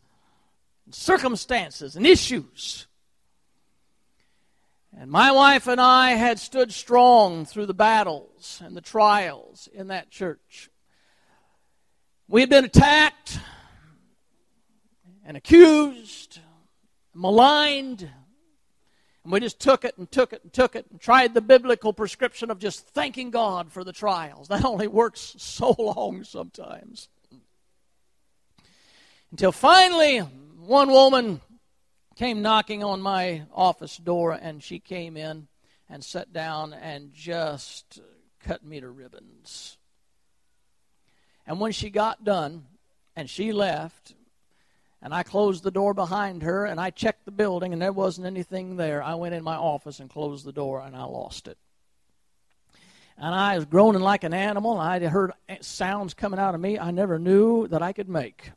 circumstances, 0.90 1.94
and 1.94 2.06
issues. 2.06 2.86
And 4.98 5.10
my 5.10 5.30
wife 5.30 5.66
and 5.66 5.80
I 5.80 6.12
had 6.12 6.38
stood 6.38 6.72
strong 6.72 7.46
through 7.46 7.66
the 7.66 7.74
battles 7.74 8.60
and 8.64 8.76
the 8.76 8.80
trials 8.80 9.68
in 9.72 9.88
that 9.88 10.10
church. 10.10 10.70
We 12.26 12.40
had 12.40 12.50
been 12.50 12.64
attacked 12.64 13.38
and 15.24 15.36
accused, 15.36 16.38
maligned, 17.14 18.08
and 19.24 19.32
we 19.32 19.40
just 19.40 19.58
took 19.58 19.84
it 19.84 19.96
and 19.96 20.10
took 20.10 20.34
it 20.34 20.42
and 20.42 20.52
took 20.52 20.76
it 20.76 20.86
and 20.90 21.00
tried 21.00 21.32
the 21.32 21.40
biblical 21.40 21.94
prescription 21.94 22.50
of 22.50 22.58
just 22.58 22.86
thanking 22.88 23.30
God 23.30 23.72
for 23.72 23.82
the 23.82 23.92
trials. 23.92 24.48
That 24.48 24.64
only 24.66 24.86
works 24.86 25.34
so 25.38 25.74
long 25.78 26.24
sometimes. 26.24 27.08
Until 29.30 29.50
finally, 29.50 30.18
one 30.18 30.90
woman 30.90 31.40
came 32.16 32.42
knocking 32.42 32.84
on 32.84 33.00
my 33.00 33.44
office 33.52 33.96
door, 33.96 34.32
and 34.32 34.62
she 34.62 34.78
came 34.78 35.16
in 35.16 35.48
and 35.88 36.04
sat 36.04 36.32
down 36.32 36.74
and 36.74 37.12
just 37.14 38.00
cut 38.40 38.64
me 38.64 38.80
to 38.80 38.88
ribbons. 38.88 39.78
And 41.46 41.60
when 41.60 41.72
she 41.72 41.90
got 41.90 42.24
done 42.24 42.66
and 43.16 43.28
she 43.28 43.52
left, 43.52 44.14
and 45.04 45.14
I 45.14 45.22
closed 45.22 45.62
the 45.62 45.70
door 45.70 45.92
behind 45.92 46.42
her 46.42 46.64
and 46.64 46.80
I 46.80 46.88
checked 46.88 47.26
the 47.26 47.30
building 47.30 47.74
and 47.74 47.82
there 47.82 47.92
wasn't 47.92 48.26
anything 48.26 48.76
there, 48.76 49.02
I 49.02 49.14
went 49.16 49.34
in 49.34 49.44
my 49.44 49.54
office 49.54 50.00
and 50.00 50.08
closed 50.08 50.46
the 50.46 50.52
door 50.52 50.80
and 50.80 50.96
I 50.96 51.04
lost 51.04 51.46
it. 51.46 51.58
And 53.18 53.34
I 53.34 53.54
was 53.56 53.66
groaning 53.66 54.00
like 54.00 54.24
an 54.24 54.32
animal. 54.32 54.78
I 54.78 54.98
heard 55.00 55.32
sounds 55.60 56.14
coming 56.14 56.40
out 56.40 56.54
of 56.54 56.60
me 56.60 56.78
I 56.78 56.90
never 56.90 57.18
knew 57.18 57.68
that 57.68 57.82
I 57.82 57.92
could 57.92 58.08
make. 58.08 58.50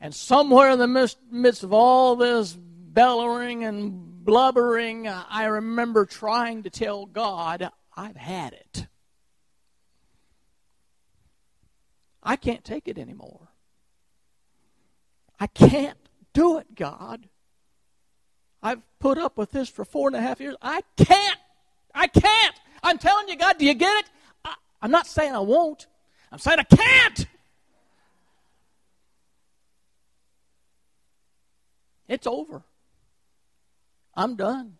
And 0.00 0.12
somewhere 0.12 0.70
in 0.70 0.80
the 0.80 0.88
midst, 0.88 1.18
midst 1.30 1.62
of 1.62 1.72
all 1.72 2.16
this 2.16 2.52
bellowing 2.58 3.62
and 3.62 4.24
blubbering, 4.24 5.06
I 5.06 5.44
remember 5.44 6.04
trying 6.04 6.64
to 6.64 6.70
tell 6.70 7.06
God, 7.06 7.70
I've 7.96 8.16
had 8.16 8.54
it. 8.54 8.88
I 12.24 12.34
can't 12.34 12.64
take 12.64 12.88
it 12.88 12.98
anymore. 12.98 13.47
I 15.40 15.46
can't 15.46 15.98
do 16.32 16.58
it, 16.58 16.74
God. 16.74 17.28
I've 18.62 18.82
put 18.98 19.18
up 19.18 19.36
with 19.38 19.52
this 19.52 19.68
for 19.68 19.84
four 19.84 20.08
and 20.08 20.16
a 20.16 20.20
half 20.20 20.40
years. 20.40 20.56
I 20.60 20.82
can't. 20.96 21.38
I 21.94 22.06
can't. 22.08 22.54
I'm 22.82 22.98
telling 22.98 23.28
you, 23.28 23.36
God, 23.36 23.58
do 23.58 23.66
you 23.66 23.74
get 23.74 24.04
it? 24.04 24.10
I, 24.44 24.54
I'm 24.82 24.90
not 24.90 25.06
saying 25.06 25.34
I 25.34 25.40
won't. 25.40 25.86
I'm 26.32 26.38
saying 26.38 26.58
I 26.58 26.64
can't. 26.64 27.26
It's 32.08 32.26
over. 32.26 32.62
I'm 34.14 34.34
done. 34.34 34.78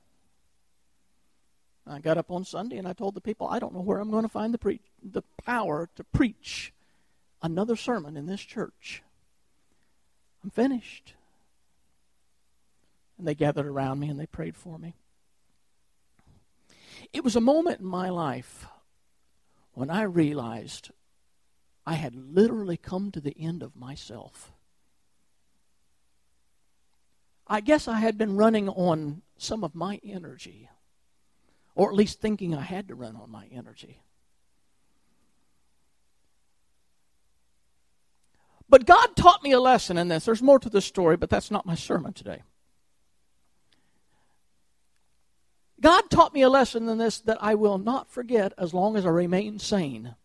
I 1.87 2.01
got 2.01 2.19
up 2.19 2.31
on 2.31 2.45
Sunday 2.45 2.77
and 2.77 2.89
I 2.89 2.93
told 2.93 3.15
the 3.15 3.21
people, 3.21 3.49
I 3.49 3.59
don't 3.59 3.75
know 3.75 3.81
where 3.81 3.99
I'm 3.99 4.11
going 4.11 4.25
to 4.25 4.29
find 4.29 4.53
the, 4.53 4.59
pre- 4.59 4.81
the 5.03 5.23
power 5.45 5.89
to 5.97 6.05
preach 6.05 6.73
another 7.43 7.77
sermon 7.77 8.17
in 8.17 8.27
this 8.27 8.41
church. 8.41 9.03
I'm 10.43 10.51
finished. 10.51 11.15
And 13.19 13.27
they 13.27 13.35
gathered 13.35 13.67
around 13.67 13.99
me 13.99 14.09
and 14.09 14.19
they 14.19 14.27
prayed 14.27 14.57
for 14.57 14.79
me. 14.79 14.95
It 17.13 17.25
was 17.25 17.37
a 17.37 17.41
moment 17.41 17.81
in 17.81 17.87
my 17.87 18.11
life 18.11 18.67
when 19.73 19.91
I 19.91 20.03
realized 20.03 20.91
I 21.87 21.95
had 21.95 22.15
literally 22.15 22.77
come 22.77 23.11
to 23.13 23.21
the 23.21 23.35
end 23.39 23.63
of 23.63 23.75
myself. 23.75 24.53
I 27.47 27.61
guess 27.61 27.89
I 27.89 27.99
had 27.99 28.19
been 28.19 28.37
running 28.37 28.69
on 28.69 29.23
some 29.39 29.65
of 29.65 29.75
my 29.75 30.01
energy, 30.05 30.69
or 31.75 31.89
at 31.89 31.97
least 31.97 32.21
thinking 32.21 32.55
I 32.55 32.61
had 32.61 32.89
to 32.89 32.95
run 32.95 33.17
on 33.17 33.31
my 33.31 33.47
energy. 33.51 34.03
But 38.69 38.87
God 38.87 39.17
taught 39.17 39.43
me 39.43 39.53
a 39.53 39.61
lesson 39.61 39.97
in 39.97 40.09
this. 40.09 40.25
There's 40.25 40.43
more 40.43 40.59
to 40.59 40.69
the 40.69 40.81
story, 40.81 41.17
but 41.17 41.31
that's 41.31 41.51
not 41.51 41.67
my 41.67 41.75
sermon 41.75 42.13
today. 42.13 42.43
God 45.81 46.11
taught 46.11 46.35
me 46.35 46.43
a 46.43 46.51
lesson 46.51 46.89
in 46.89 46.99
this 46.99 47.21
that 47.21 47.39
I 47.41 47.55
will 47.55 47.79
not 47.79 48.11
forget 48.11 48.53
as 48.59 48.75
long 48.75 48.97
as 48.97 49.07
I 49.07 49.11
remain 49.11 49.59
sane. 49.59 50.17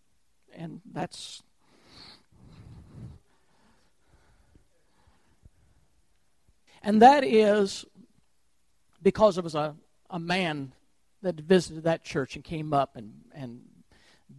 And 0.55 0.81
that's 0.91 1.43
And 6.83 7.01
that 7.01 7.23
is 7.23 7.85
because 9.01 9.37
it 9.37 9.43
was 9.43 9.55
a, 9.55 9.75
a 10.09 10.19
man 10.19 10.73
that 11.21 11.35
visited 11.39 11.85
that 11.85 12.03
church 12.03 12.35
and 12.35 12.43
came 12.43 12.73
up 12.73 12.97
and, 12.97 13.13
and 13.33 13.61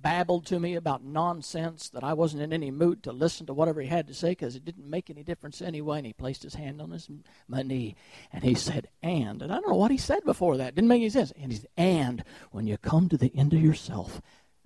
babbled 0.04 0.44
to 0.44 0.60
me 0.60 0.74
about 0.74 1.02
nonsense 1.02 1.88
that 1.88 2.04
I 2.04 2.12
wasn't 2.12 2.42
in 2.42 2.52
any 2.52 2.70
mood 2.70 3.02
to 3.04 3.12
listen 3.12 3.46
to 3.46 3.54
whatever 3.54 3.80
he 3.80 3.88
had 3.88 4.06
to 4.08 4.14
say 4.14 4.32
because 4.32 4.54
it 4.54 4.64
didn't 4.64 4.88
make 4.88 5.08
any 5.08 5.22
difference 5.24 5.62
anyway. 5.62 5.96
And 5.96 6.06
he 6.06 6.12
placed 6.12 6.42
his 6.42 6.54
hand 6.54 6.82
on 6.82 6.90
his 6.90 7.08
my 7.48 7.62
knee 7.62 7.96
and 8.30 8.44
he 8.44 8.54
said, 8.54 8.88
"And," 9.02 9.40
and 9.40 9.50
I 9.50 9.56
don't 9.56 9.70
know 9.70 9.76
what 9.76 9.90
he 9.90 9.96
said 9.96 10.22
before 10.24 10.58
that. 10.58 10.68
It 10.68 10.74
didn't 10.74 10.88
make 10.88 11.00
any 11.00 11.08
sense. 11.08 11.32
And 11.40 11.50
he 11.50 11.58
said, 11.58 11.70
"And 11.78 12.22
when 12.50 12.66
you 12.66 12.76
come 12.76 13.08
to 13.08 13.16
the 13.16 13.34
end 13.34 13.54
of 13.54 13.62
yourself, 13.62 14.20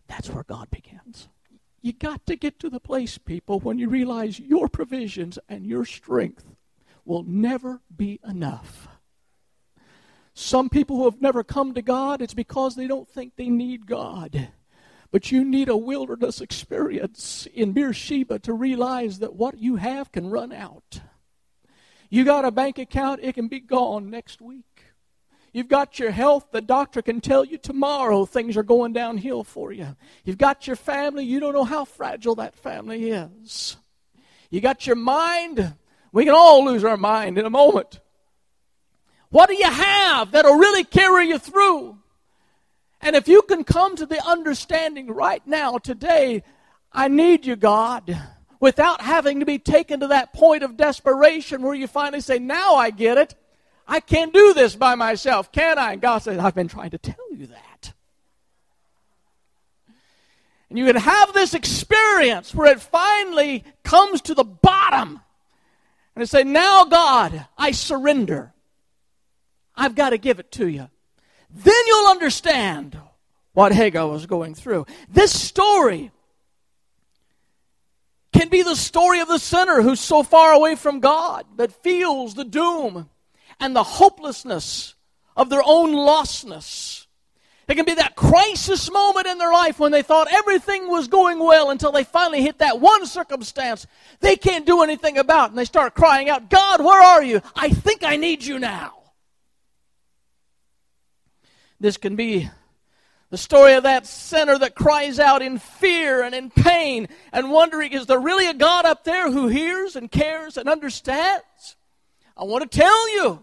that's 0.09 0.29
where 0.29 0.43
God 0.43 0.71
begins." 0.71 1.29
You 1.81 1.93
got 1.93 2.27
to 2.27 2.35
get 2.35 2.59
to 2.59 2.69
the 2.69 2.81
place, 2.81 3.17
people, 3.17 3.61
when 3.61 3.79
you 3.79 3.89
realize 3.89 4.41
your 4.41 4.69
provisions 4.69 5.39
and 5.49 5.65
your 5.65 5.85
strength 5.85 6.53
will 7.05 7.23
never 7.23 7.81
be 7.97 8.19
enough. 8.29 8.89
Some 10.35 10.69
people 10.69 10.97
who 10.97 11.05
have 11.05 11.23
never 11.23 11.45
come 11.45 11.75
to 11.75 11.83
God, 11.83 12.21
it's 12.21 12.35
because 12.35 12.75
they 12.75 12.89
don't 12.89 13.09
think 13.09 13.37
they 13.37 13.49
need 13.49 13.87
God. 13.87 14.49
But 15.11 15.33
you 15.33 15.45
need 15.45 15.69
a 15.69 15.77
wilderness 15.77 16.41
experience 16.41 17.49
in 17.55 17.73
Beersheba 17.73 18.39
to 18.41 18.53
realize 18.53 19.21
that 19.21 19.35
what 19.35 19.59
you 19.59 19.77
have 19.77 20.13
can 20.13 20.29
run 20.29 20.53
out. 20.53 21.01
You 22.11 22.25
got 22.25 22.45
a 22.45 22.51
bank 22.51 22.79
account, 22.79 23.21
it 23.23 23.35
can 23.35 23.49
be 23.49 23.61
gone 23.61 24.11
next 24.11 24.41
week. 24.41 24.65
You've 25.53 25.69
got 25.69 25.99
your 25.99 26.11
health, 26.11 26.49
the 26.53 26.61
doctor 26.61 27.01
can 27.01 27.21
tell 27.21 27.45
you 27.45 27.57
tomorrow 27.57 28.27
things 28.27 28.57
are 28.57 28.63
going 28.63 28.93
downhill 28.93 29.45
for 29.45 29.73
you. 29.73 29.97
You've 30.25 30.39
got 30.39 30.67
your 30.67 30.77
family, 30.77 31.25
you 31.25 31.41
don't 31.41 31.55
know 31.55 31.65
how 31.65 31.85
fragile 31.85 32.35
that 32.37 32.55
family 32.55 33.11
is. 33.11 33.77
You 34.51 34.61
got 34.61 34.87
your 34.87 34.97
mind, 34.97 35.75
we 36.13 36.25
can 36.25 36.35
all 36.35 36.65
lose 36.65 36.85
our 36.85 36.97
mind 36.97 37.39
in 37.39 37.47
a 37.47 37.51
moment. 37.51 38.01
What 39.31 39.49
do 39.49 39.55
you 39.55 39.71
have 39.71 40.33
that'll 40.33 40.57
really 40.57 40.85
carry 40.85 41.29
you 41.29 41.39
through? 41.39 41.98
And 43.01 43.15
if 43.15 43.29
you 43.29 43.43
can 43.43 43.65
come 43.65 43.97
to 43.97 44.07
the 44.07 44.25
understanding 44.27 45.09
right 45.09 45.47
now, 45.47 45.79
today, 45.79 46.43
I 46.93 47.09
need 47.09 47.47
you, 47.47 47.57
God, 47.57 48.19
without 48.61 49.01
having 49.01 49.41
to 49.41 49.47
be 49.47 49.59
taken 49.59 50.01
to 50.01 50.09
that 50.09 50.33
point 50.33 50.63
of 50.63 50.77
desperation 50.77 51.63
where 51.63 51.75
you 51.75 51.87
finally 51.87 52.21
say, 52.21 52.39
Now 52.39 52.75
I 52.75 52.91
get 52.91 53.19
it. 53.19 53.35
I 53.87 54.01
can't 54.01 54.35
do 54.35 54.53
this 54.53 54.77
by 54.77 54.97
myself, 54.97 55.51
can 55.51 55.79
I? 55.79 55.93
And 55.93 56.03
God 56.03 56.19
says, 56.19 56.39
I've 56.39 56.55
been 56.55 56.69
trying 56.69 56.91
to 56.91 56.99
tell 56.99 57.33
you 57.35 57.47
that. 57.47 57.95
And 60.69 60.79
you 60.79 60.85
can 60.85 60.97
have 60.97 61.33
this 61.33 61.55
experience 61.55 62.55
where 62.55 62.71
it 62.71 62.81
finally 62.81 63.65
comes 63.85 64.21
to 64.23 64.35
the 64.35 64.45
bottom 64.45 65.21
and 66.15 66.29
say, 66.29 66.43
Now, 66.45 66.85
God, 66.85 67.47
I 67.57 67.71
surrender. 67.71 68.53
I've 69.75 69.95
got 69.95 70.11
to 70.11 70.19
give 70.19 70.41
it 70.41 70.51
to 70.53 70.67
you. 70.67 70.89
Then 71.51 71.83
you'll 71.87 72.11
understand 72.11 72.99
what 73.53 73.73
Hagar 73.73 74.09
was 74.09 74.27
going 74.27 74.55
through. 74.55 74.87
This 75.09 75.39
story 75.39 76.11
can 78.33 78.49
be 78.49 78.63
the 78.63 78.77
story 78.77 79.21
of 79.21 79.29
the 79.29 79.39
sinner 79.39 79.83
who's 79.83 80.01
so 80.01 80.23
far 80.23 80.53
away 80.53 80.75
from 80.75 81.01
God 81.01 81.45
that 81.57 81.73
feels 81.83 82.35
the 82.35 82.45
doom 82.45 83.09
and 83.59 83.75
the 83.75 83.83
hopelessness 83.83 84.95
of 85.37 85.51
their 85.51 85.63
own 85.65 85.93
lostness 85.93 87.09
it 87.69 87.75
can 87.75 87.85
be 87.85 87.95
that 87.95 88.17
crisis 88.17 88.91
moment 88.91 89.27
in 89.27 89.37
their 89.37 89.53
life 89.53 89.79
when 89.79 89.93
they 89.93 90.01
thought 90.03 90.33
everything 90.33 90.89
was 90.89 91.07
going 91.07 91.39
well 91.39 91.69
until 91.69 91.93
they 91.93 92.03
finally 92.03 92.41
hit 92.41 92.59
that 92.59 92.81
one 92.81 93.05
circumstance 93.05 93.87
they 94.21 94.37
can't 94.37 94.65
do 94.65 94.83
anything 94.83 95.19
about. 95.19 95.51
And 95.51 95.59
they 95.59 95.67
start 95.67 95.95
crying 95.95 96.31
out, 96.31 96.49
God, 96.49 96.83
where 96.83 97.01
are 97.01 97.23
you? 97.23 97.43
I 97.55 97.69
think 97.69 98.05
I 98.05 98.17
need 98.17 98.43
you 98.43 98.59
now. 98.59 98.98
This 101.81 101.97
can 101.97 102.17
be 102.17 102.51
the 103.31 103.39
story 103.39 103.75
of 103.75 103.83
that 103.83 104.07
sinner 104.07 104.59
that 104.59 104.75
cries 104.75 105.19
out 105.19 105.43
in 105.43 105.59
fear 105.59 106.23
and 106.23 106.35
in 106.35 106.51
pain 106.51 107.09
and 107.33 107.51
wondering, 107.51 107.93
is 107.93 108.07
there 108.07 108.19
really 108.19 108.49
a 108.49 108.55
God 108.55 108.85
up 108.85 109.05
there 109.05 109.31
who 109.31 109.49
hears 109.49 109.97
and 109.97 110.11
cares 110.11 110.57
and 110.57 110.69
understands? 110.69 111.77
I 112.37 112.45
want 112.45 112.71
to 112.71 112.79
tell 112.79 113.15
you, 113.15 113.43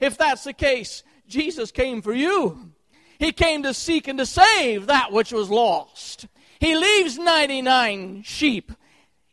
if 0.00 0.18
that's 0.18 0.44
the 0.44 0.52
case, 0.52 1.02
Jesus 1.26 1.70
came 1.70 2.02
for 2.02 2.12
you. 2.12 2.72
He 3.18 3.32
came 3.32 3.62
to 3.62 3.72
seek 3.72 4.06
and 4.06 4.18
to 4.18 4.26
save 4.26 4.86
that 4.86 5.12
which 5.12 5.32
was 5.32 5.48
lost. 5.48 6.26
He 6.60 6.76
leaves 6.76 7.18
99 7.18 8.22
sheep 8.22 8.70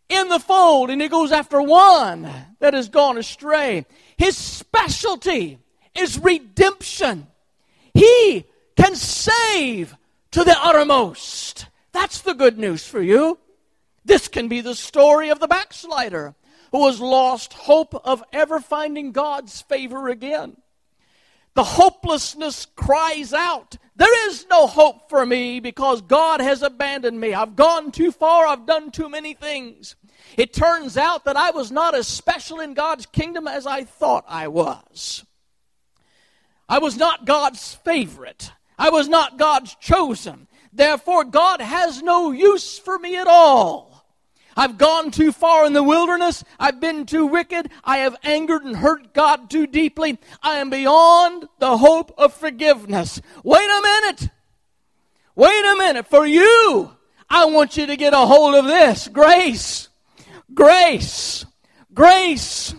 in 0.08 0.30
the 0.30 0.39
fold 0.39 0.89
and 0.89 1.02
he 1.02 1.10
goes 1.10 1.32
after 1.32 1.62
one 1.62 2.30
that 2.60 2.74
has 2.74 2.88
gone 2.88 3.17
astray. 3.17 3.86
His 4.15 4.38
specialty 4.38 5.60
is 5.93 6.17
redemption. 6.19 7.28
He 7.93 8.45
can 8.75 8.95
save 8.95 9.95
to 10.32 10.43
the 10.43 10.58
uttermost. 10.60 11.67
That's 11.91 12.21
the 12.21 12.34
good 12.34 12.58
news 12.58 12.86
for 12.86 13.01
you. 13.01 13.39
This 14.06 14.27
can 14.27 14.47
be 14.47 14.62
the 14.62 14.75
story 14.75 15.29
of 15.29 15.39
the 15.39 15.47
backslider 15.47 16.36
who 16.71 16.88
has 16.88 16.99
lost 16.99 17.53
hope 17.53 17.93
of 18.03 18.23
ever 18.34 18.60
finding 18.60 19.12
God's 19.12 19.62
favor 19.62 20.10
again. 20.10 20.58
The 21.53 21.63
hopelessness 21.63 22.65
cries 22.75 23.32
out, 23.32 23.77
There 23.95 24.27
is 24.27 24.47
no 24.49 24.65
hope 24.65 25.08
for 25.08 25.23
me 25.23 25.60
because 25.60 26.01
God 26.01 26.41
has 26.41 26.63
abandoned 26.63 27.19
me. 27.19 27.36
I've 27.36 27.56
gone 27.56 27.91
too 27.91 28.12
far. 28.12 28.47
I've 28.47 28.65
done 28.65 28.89
too 28.89 29.08
many 29.08 29.36
things. 29.36 29.95
It 30.36 30.51
turns 30.51 30.97
out 30.97 31.25
that 31.25 31.38
I 31.38 31.51
was 31.51 31.71
not 31.71 31.93
as 31.93 32.08
special 32.08 32.60
in 32.60 32.73
God's 32.73 33.06
kingdom 33.06 33.47
as 33.47 33.67
I 33.67 33.84
thought 33.84 34.25
I 34.27 34.47
was. 34.47 35.23
I 36.73 36.79
was 36.79 36.97
not 36.97 37.25
God's 37.25 37.75
favorite. 37.75 38.51
I 38.79 38.89
was 38.89 39.07
not 39.07 39.38
God's 39.38 39.75
chosen. 39.75 40.47
Therefore, 40.73 41.23
God 41.23 41.62
has 41.62 42.01
no 42.01 42.31
use 42.31 42.79
for 42.79 42.97
me 42.97 43.15
at 43.15 43.27
all. 43.27 44.07
I've 44.57 44.79
gone 44.79 45.12
too 45.12 45.31
far 45.31 45.67
in 45.67 45.73
the 45.73 45.83
wilderness. 45.83 46.43
I've 46.59 46.79
been 46.79 47.05
too 47.05 47.27
wicked. 47.27 47.69
I 47.83 47.97
have 47.99 48.17
angered 48.23 48.63
and 48.63 48.75
hurt 48.75 49.13
God 49.13 49.51
too 49.51 49.67
deeply. 49.67 50.17
I 50.41 50.55
am 50.55 50.71
beyond 50.71 51.47
the 51.59 51.77
hope 51.77 52.12
of 52.17 52.33
forgiveness. 52.33 53.21
Wait 53.43 53.69
a 53.69 53.81
minute. 53.83 54.29
Wait 55.36 55.65
a 55.65 55.75
minute. 55.77 56.07
For 56.07 56.25
you, 56.25 56.91
I 57.29 57.45
want 57.45 57.77
you 57.77 57.86
to 57.86 57.95
get 57.95 58.15
a 58.15 58.25
hold 58.25 58.55
of 58.55 58.65
this 58.65 59.07
grace. 59.09 59.89
Grace. 60.51 61.45
Grace. 61.93 62.73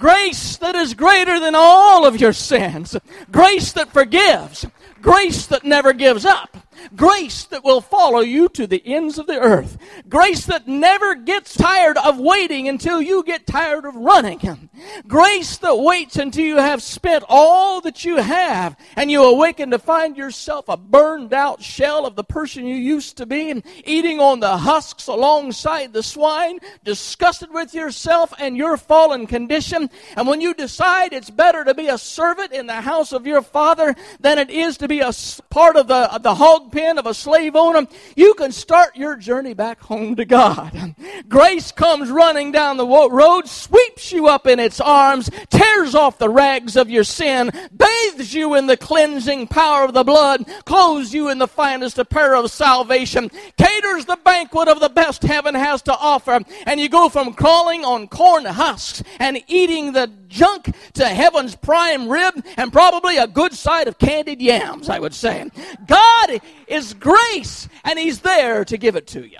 Grace 0.00 0.56
that 0.56 0.74
is 0.74 0.94
greater 0.94 1.38
than 1.38 1.54
all 1.54 2.06
of 2.06 2.18
your 2.18 2.32
sins. 2.32 2.96
Grace 3.30 3.72
that 3.72 3.92
forgives. 3.92 4.66
Grace 5.02 5.46
that 5.48 5.62
never 5.62 5.92
gives 5.92 6.24
up. 6.24 6.56
Grace 6.96 7.44
that 7.44 7.64
will 7.64 7.80
follow 7.80 8.20
you 8.20 8.48
to 8.50 8.66
the 8.66 8.82
ends 8.84 9.18
of 9.18 9.26
the 9.26 9.38
earth. 9.38 9.78
Grace 10.08 10.46
that 10.46 10.66
never 10.66 11.14
gets 11.14 11.56
tired 11.56 11.96
of 11.98 12.18
waiting 12.18 12.68
until 12.68 13.00
you 13.00 13.22
get 13.22 13.46
tired 13.46 13.84
of 13.84 13.94
running. 13.94 14.70
Grace 15.06 15.58
that 15.58 15.76
waits 15.76 16.16
until 16.16 16.44
you 16.44 16.56
have 16.56 16.82
spent 16.82 17.24
all 17.28 17.80
that 17.80 18.04
you 18.04 18.16
have 18.16 18.76
and 18.96 19.10
you 19.10 19.22
awaken 19.22 19.70
to 19.70 19.78
find 19.78 20.16
yourself 20.16 20.68
a 20.68 20.76
burned 20.76 21.32
out 21.32 21.62
shell 21.62 22.06
of 22.06 22.16
the 22.16 22.24
person 22.24 22.66
you 22.66 22.76
used 22.76 23.16
to 23.16 23.26
be, 23.26 23.62
eating 23.84 24.20
on 24.20 24.40
the 24.40 24.56
husks 24.56 25.06
alongside 25.06 25.92
the 25.92 26.02
swine, 26.02 26.58
disgusted 26.84 27.52
with 27.52 27.74
yourself 27.74 28.32
and 28.38 28.56
your 28.56 28.76
fallen 28.76 29.26
condition. 29.26 29.90
And 30.16 30.26
when 30.26 30.40
you 30.40 30.54
decide 30.54 31.12
it's 31.12 31.30
better 31.30 31.64
to 31.64 31.74
be 31.74 31.88
a 31.88 31.98
servant 31.98 32.52
in 32.52 32.66
the 32.66 32.80
house 32.80 33.12
of 33.12 33.26
your 33.26 33.42
father 33.42 33.94
than 34.20 34.38
it 34.38 34.50
is 34.50 34.76
to 34.78 34.88
be 34.88 35.00
a 35.00 35.12
part 35.50 35.76
of 35.76 35.88
the, 35.88 36.12
of 36.14 36.22
the 36.22 36.34
hog 36.34 36.69
pen 36.70 36.98
of 36.98 37.06
a 37.06 37.14
slave 37.14 37.56
owner, 37.56 37.86
you 38.16 38.34
can 38.34 38.52
start 38.52 38.96
your 38.96 39.16
journey 39.16 39.54
back 39.54 39.80
home 39.80 40.16
to 40.16 40.24
God. 40.24 40.94
Grace 41.28 41.72
comes 41.72 42.10
running 42.10 42.52
down 42.52 42.76
the 42.76 42.86
road, 42.86 43.48
sweeps 43.48 44.12
you 44.12 44.28
up 44.28 44.46
in 44.46 44.58
its 44.58 44.80
arms, 44.80 45.30
tears 45.50 45.94
off 45.94 46.18
the 46.18 46.28
rags 46.28 46.76
of 46.76 46.90
your 46.90 47.04
sin, 47.04 47.50
bathes 47.76 48.34
you 48.34 48.54
in 48.54 48.66
the 48.66 48.76
cleansing 48.76 49.46
power 49.46 49.84
of 49.84 49.94
the 49.94 50.04
blood, 50.04 50.46
clothes 50.64 51.12
you 51.12 51.28
in 51.28 51.38
the 51.38 51.48
finest 51.48 51.98
apparel 51.98 52.44
of 52.44 52.50
salvation, 52.50 53.30
caters 53.56 54.06
the 54.06 54.18
banquet 54.24 54.68
of 54.68 54.80
the 54.80 54.88
best 54.88 55.22
heaven 55.22 55.54
has 55.54 55.82
to 55.82 55.92
offer, 55.92 56.40
and 56.66 56.80
you 56.80 56.88
go 56.88 57.08
from 57.08 57.34
crawling 57.34 57.84
on 57.84 58.08
corn 58.08 58.44
husks 58.44 59.02
and 59.18 59.42
eating 59.48 59.92
the 59.92 60.10
junk 60.30 60.74
to 60.94 61.04
heaven's 61.04 61.54
prime 61.54 62.08
rib 62.08 62.42
and 62.56 62.72
probably 62.72 63.18
a 63.18 63.26
good 63.26 63.52
side 63.52 63.88
of 63.88 63.98
candied 63.98 64.40
yams, 64.40 64.88
I 64.88 64.98
would 64.98 65.12
say. 65.12 65.50
God 65.86 66.40
is 66.66 66.94
grace, 66.94 67.68
and 67.84 67.98
He's 67.98 68.20
there 68.20 68.64
to 68.64 68.78
give 68.78 68.96
it 68.96 69.08
to 69.08 69.28
you. 69.28 69.38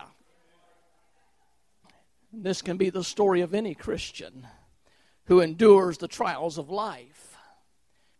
This 2.32 2.60
can 2.60 2.76
be 2.76 2.90
the 2.90 3.02
story 3.02 3.40
of 3.40 3.54
any 3.54 3.74
Christian 3.74 4.46
who 5.24 5.40
endures 5.40 5.98
the 5.98 6.08
trials 6.08 6.58
of 6.58 6.70
life. 6.70 7.36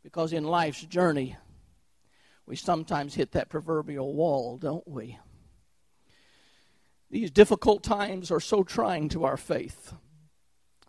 Because 0.02 0.32
in 0.32 0.44
life's 0.44 0.82
journey, 0.82 1.36
we 2.46 2.56
sometimes 2.56 3.14
hit 3.14 3.32
that 3.32 3.48
proverbial 3.48 4.14
wall, 4.14 4.56
don't 4.56 4.86
we? 4.88 5.18
These 7.10 7.30
difficult 7.30 7.82
times 7.82 8.30
are 8.30 8.40
so 8.40 8.62
trying 8.62 9.08
to 9.10 9.24
our 9.24 9.36
faith. 9.36 9.92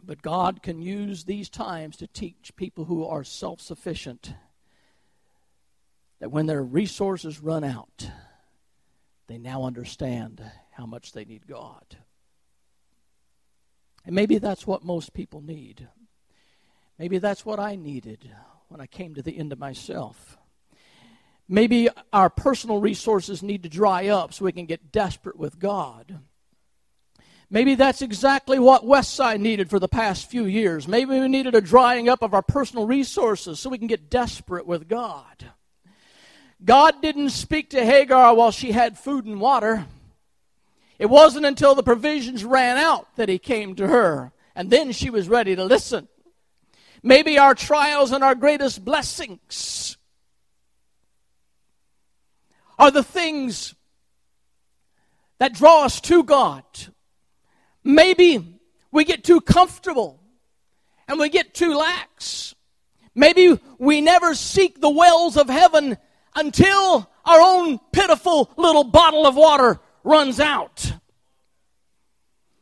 But 0.04 0.22
God 0.22 0.64
can 0.64 0.82
use 0.82 1.24
these 1.24 1.50
times 1.50 1.98
to 1.98 2.08
teach 2.08 2.56
people 2.56 2.86
who 2.86 3.06
are 3.06 3.24
self 3.24 3.62
sufficient 3.62 4.34
that 6.20 6.32
when 6.32 6.46
their 6.46 6.64
resources 6.64 7.42
run 7.42 7.64
out, 7.64 8.10
they 9.28 9.38
now 9.38 9.64
understand 9.64 10.44
how 10.72 10.86
much 10.86 11.14
they 11.14 11.26
need 11.26 11.48
God. 11.48 11.98
And 14.06 14.16
maybe 14.16 14.38
that's 14.38 14.66
what 14.66 14.84
most 14.84 15.14
people 15.14 15.42
need. 15.42 15.88
Maybe 16.98 17.18
that's 17.18 17.46
what 17.46 17.60
I 17.60 17.76
needed 17.76 18.30
when 18.68 18.82
I 18.82 18.88
came 18.88 19.16
to 19.16 19.22
the 19.22 19.38
end 19.38 19.52
of 19.52 19.60
myself. 19.60 20.38
Maybe 21.48 21.90
our 22.14 22.30
personal 22.30 22.80
resources 22.80 23.44
need 23.44 23.64
to 23.64 23.70
dry 23.70 24.08
up 24.08 24.34
so 24.34 24.46
we 24.46 24.52
can 24.52 24.66
get 24.66 24.92
desperate 24.92 25.38
with 25.38 25.60
God. 25.60 26.20
Maybe 27.54 27.76
that's 27.76 28.02
exactly 28.02 28.60
what 28.60 28.86
Westside 28.86 29.42
needed 29.42 29.70
for 29.70 29.78
the 29.78 29.90
past 29.90 30.32
few 30.32 30.46
years. 30.46 30.88
Maybe 30.88 31.20
we 31.20 31.28
needed 31.28 31.54
a 31.54 31.60
drying 31.60 32.08
up 32.08 32.22
of 32.22 32.34
our 32.34 32.42
personal 32.42 32.88
resources 32.88 33.60
so 33.60 33.70
we 33.70 33.78
can 33.78 33.88
get 33.88 34.10
desperate 34.10 34.66
with 34.66 34.88
God. 34.88 35.52
God 36.64 37.02
didn't 37.02 37.32
speak 37.32 37.72
to 37.72 37.84
Hagar 37.84 38.34
while 38.36 38.52
she 38.52 38.72
had 38.72 38.98
food 38.98 39.26
and 39.26 39.42
water. 39.42 39.86
It 40.98 41.08
wasn't 41.08 41.46
until 41.46 41.76
the 41.76 41.84
provisions 41.84 42.46
ran 42.46 42.78
out 42.78 43.14
that 43.18 43.28
he 43.28 43.38
came 43.38 43.76
to 43.76 43.88
her, 43.88 44.32
and 44.56 44.70
then 44.70 44.94
she 44.94 45.10
was 45.10 45.28
ready 45.28 45.54
to 45.54 45.66
listen. 45.66 46.08
Maybe 47.04 47.38
our 47.38 47.54
trials 47.54 48.14
and 48.14 48.24
our 48.24 48.36
greatest 48.36 48.86
blessings 48.86 49.98
are 52.80 52.92
the 52.92 53.04
things 53.04 53.76
that 55.40 55.54
draw 55.54 55.84
us 55.84 56.00
to 56.02 56.24
God 56.24 56.64
Maybe 57.84 58.60
we 58.91 59.06
get 59.06 59.24
too 59.24 59.41
comfortable 59.41 60.20
and 61.08 61.20
we 61.20 61.30
get 61.30 61.54
too 61.54 61.76
lax. 61.76 62.56
Maybe 63.13 63.60
we 63.78 64.02
never 64.02 64.34
seek 64.36 64.80
the 64.80 64.89
wells 64.89 65.38
of 65.38 65.50
heaven 65.50 65.98
until 66.36 67.10
our 67.26 67.41
own 67.41 67.80
pitiful 67.91 68.52
little 68.56 68.84
bottle 68.84 69.26
of 69.28 69.36
water 69.36 69.80
runs 70.04 70.39
out. 70.39 70.94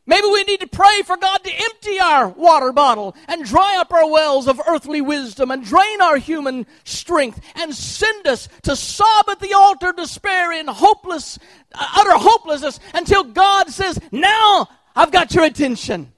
Maybe 0.06 0.26
we 0.26 0.42
need 0.42 0.58
to 0.58 0.66
pray 0.66 1.02
for 1.04 1.16
God 1.16 1.44
to 1.44 1.52
empty 1.52 2.00
our 2.00 2.28
water 2.30 2.72
bottle 2.72 3.14
and 3.28 3.44
dry 3.44 3.76
up 3.78 3.92
our 3.92 4.10
wells 4.10 4.48
of 4.48 4.60
earthly 4.66 5.00
wisdom 5.00 5.52
and 5.52 5.64
drain 5.64 6.00
our 6.00 6.16
human 6.16 6.66
strength 6.82 7.40
and 7.54 7.72
send 7.72 8.26
us 8.26 8.48
to 8.62 8.74
sob 8.74 9.28
at 9.28 9.38
the 9.38 9.52
altar 9.52 9.92
despair 9.92 10.50
in 10.50 10.66
hopeless, 10.66 11.38
uh, 11.72 11.86
utter 11.96 12.14
hopelessness 12.14 12.80
until 12.92 13.22
God 13.22 13.70
says, 13.70 14.00
Now 14.10 14.68
I've 15.00 15.10
got 15.10 15.34
your 15.34 15.44
attention. 15.44 16.12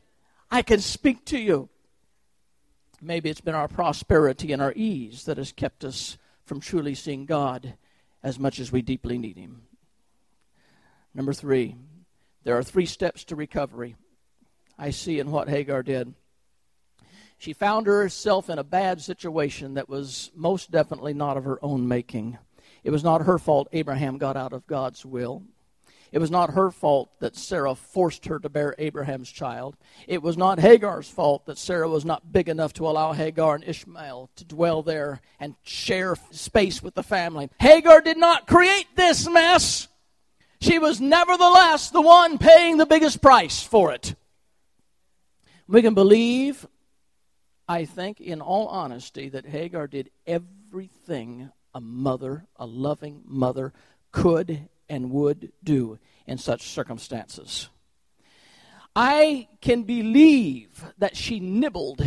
I 0.51 0.63
can 0.63 0.81
speak 0.81 1.25
to 1.27 1.39
you. 1.39 1.69
Maybe 3.01 3.31
it's 3.31 3.41
been 3.41 3.55
our 3.55 3.69
prosperity 3.69 4.51
and 4.51 4.61
our 4.61 4.73
ease 4.75 5.23
that 5.27 5.37
has 5.37 5.53
kept 5.53 5.85
us 5.85 6.19
from 6.47 6.59
truly 6.59 6.97
seeing 6.97 7.25
God 7.25 7.75
as 8.25 8.41
much 8.41 8.59
as 8.59 8.73
we 8.73 8.83
deeply 8.83 9.19
need 9.19 9.37
Him. 9.37 9.63
Number 11.15 11.33
three, 11.33 11.77
there 12.43 12.59
are 12.59 12.65
three 12.65 12.87
steps 12.87 13.23
to 13.27 13.37
recovery. 13.37 13.95
I 14.77 14.91
see 14.91 15.21
in 15.21 15.31
what 15.31 15.49
Hagar 15.49 15.85
did. 15.85 16.13
She 17.39 17.53
found 17.53 17.87
herself 17.87 18.51
in 18.51 18.59
a 18.59 18.65
bad 18.65 19.01
situation 19.01 19.75
that 19.75 19.89
was 19.89 20.33
most 20.35 20.73
definitely 20.73 21.15
not 21.15 21.37
of 21.37 21.45
her 21.45 21.65
own 21.65 21.87
making. 21.87 22.37
It 22.83 22.91
was 22.91 23.05
not 23.05 23.27
her 23.27 23.39
fault 23.39 23.69
Abraham 23.71 24.19
got 24.19 24.37
out 24.37 24.53
of 24.53 24.67
God's 24.67 25.07
will. 25.07 25.45
It 26.13 26.19
was 26.19 26.31
not 26.31 26.51
her 26.51 26.71
fault 26.71 27.11
that 27.21 27.37
Sarah 27.37 27.75
forced 27.75 28.27
her 28.27 28.39
to 28.39 28.51
bear 28.51 28.75
Abraham's 28.77 29.33
child. 29.33 29.79
It 30.07 30.23
was 30.23 30.37
not 30.37 30.59
Hagar's 30.59 31.09
fault 31.09 31.47
that 31.47 31.57
Sarah 31.57 31.89
was 31.89 32.05
not 32.05 32.33
big 32.33 32.51
enough 32.51 32.75
to 32.75 32.87
allow 32.87 33.15
Hagar 33.15 33.55
and 33.55 33.65
Ishmael 33.65 34.29
to 34.37 34.45
dwell 34.45 34.83
there 34.83 35.23
and 35.41 35.55
share 35.63 36.17
space 36.31 36.83
with 36.83 36.95
the 36.95 37.03
family. 37.03 37.49
Hagar 37.59 38.03
did 38.03 38.19
not 38.19 38.47
create 38.47 38.89
this 38.95 39.27
mess. 39.27 39.89
She 40.61 40.79
was 40.79 41.01
nevertheless 41.01 41.89
the 41.89 42.03
one 42.03 42.37
paying 42.37 42.77
the 42.77 42.87
biggest 42.87 43.23
price 43.23 43.63
for 43.63 43.93
it. 43.93 44.15
We 45.67 45.81
can 45.81 45.95
believe, 45.95 46.67
I 47.67 47.87
think, 47.87 48.21
in 48.21 48.43
all 48.43 48.69
honesty, 48.69 49.31
that 49.31 49.47
Hagar 49.47 49.87
did 49.87 50.11
everything 50.27 51.51
a 51.75 51.81
mother, 51.81 52.47
a 52.57 52.67
loving 52.67 53.23
mother, 53.25 53.73
could 54.11 54.69
and 54.89 55.11
would 55.11 55.53
do 55.63 55.99
in 56.27 56.39
such 56.39 56.69
circumstances. 56.69 57.69
I 58.95 59.49
can 59.61 59.85
believe 59.85 60.85
that 60.99 61.17
she 61.17 61.41
nibbled 61.41 62.03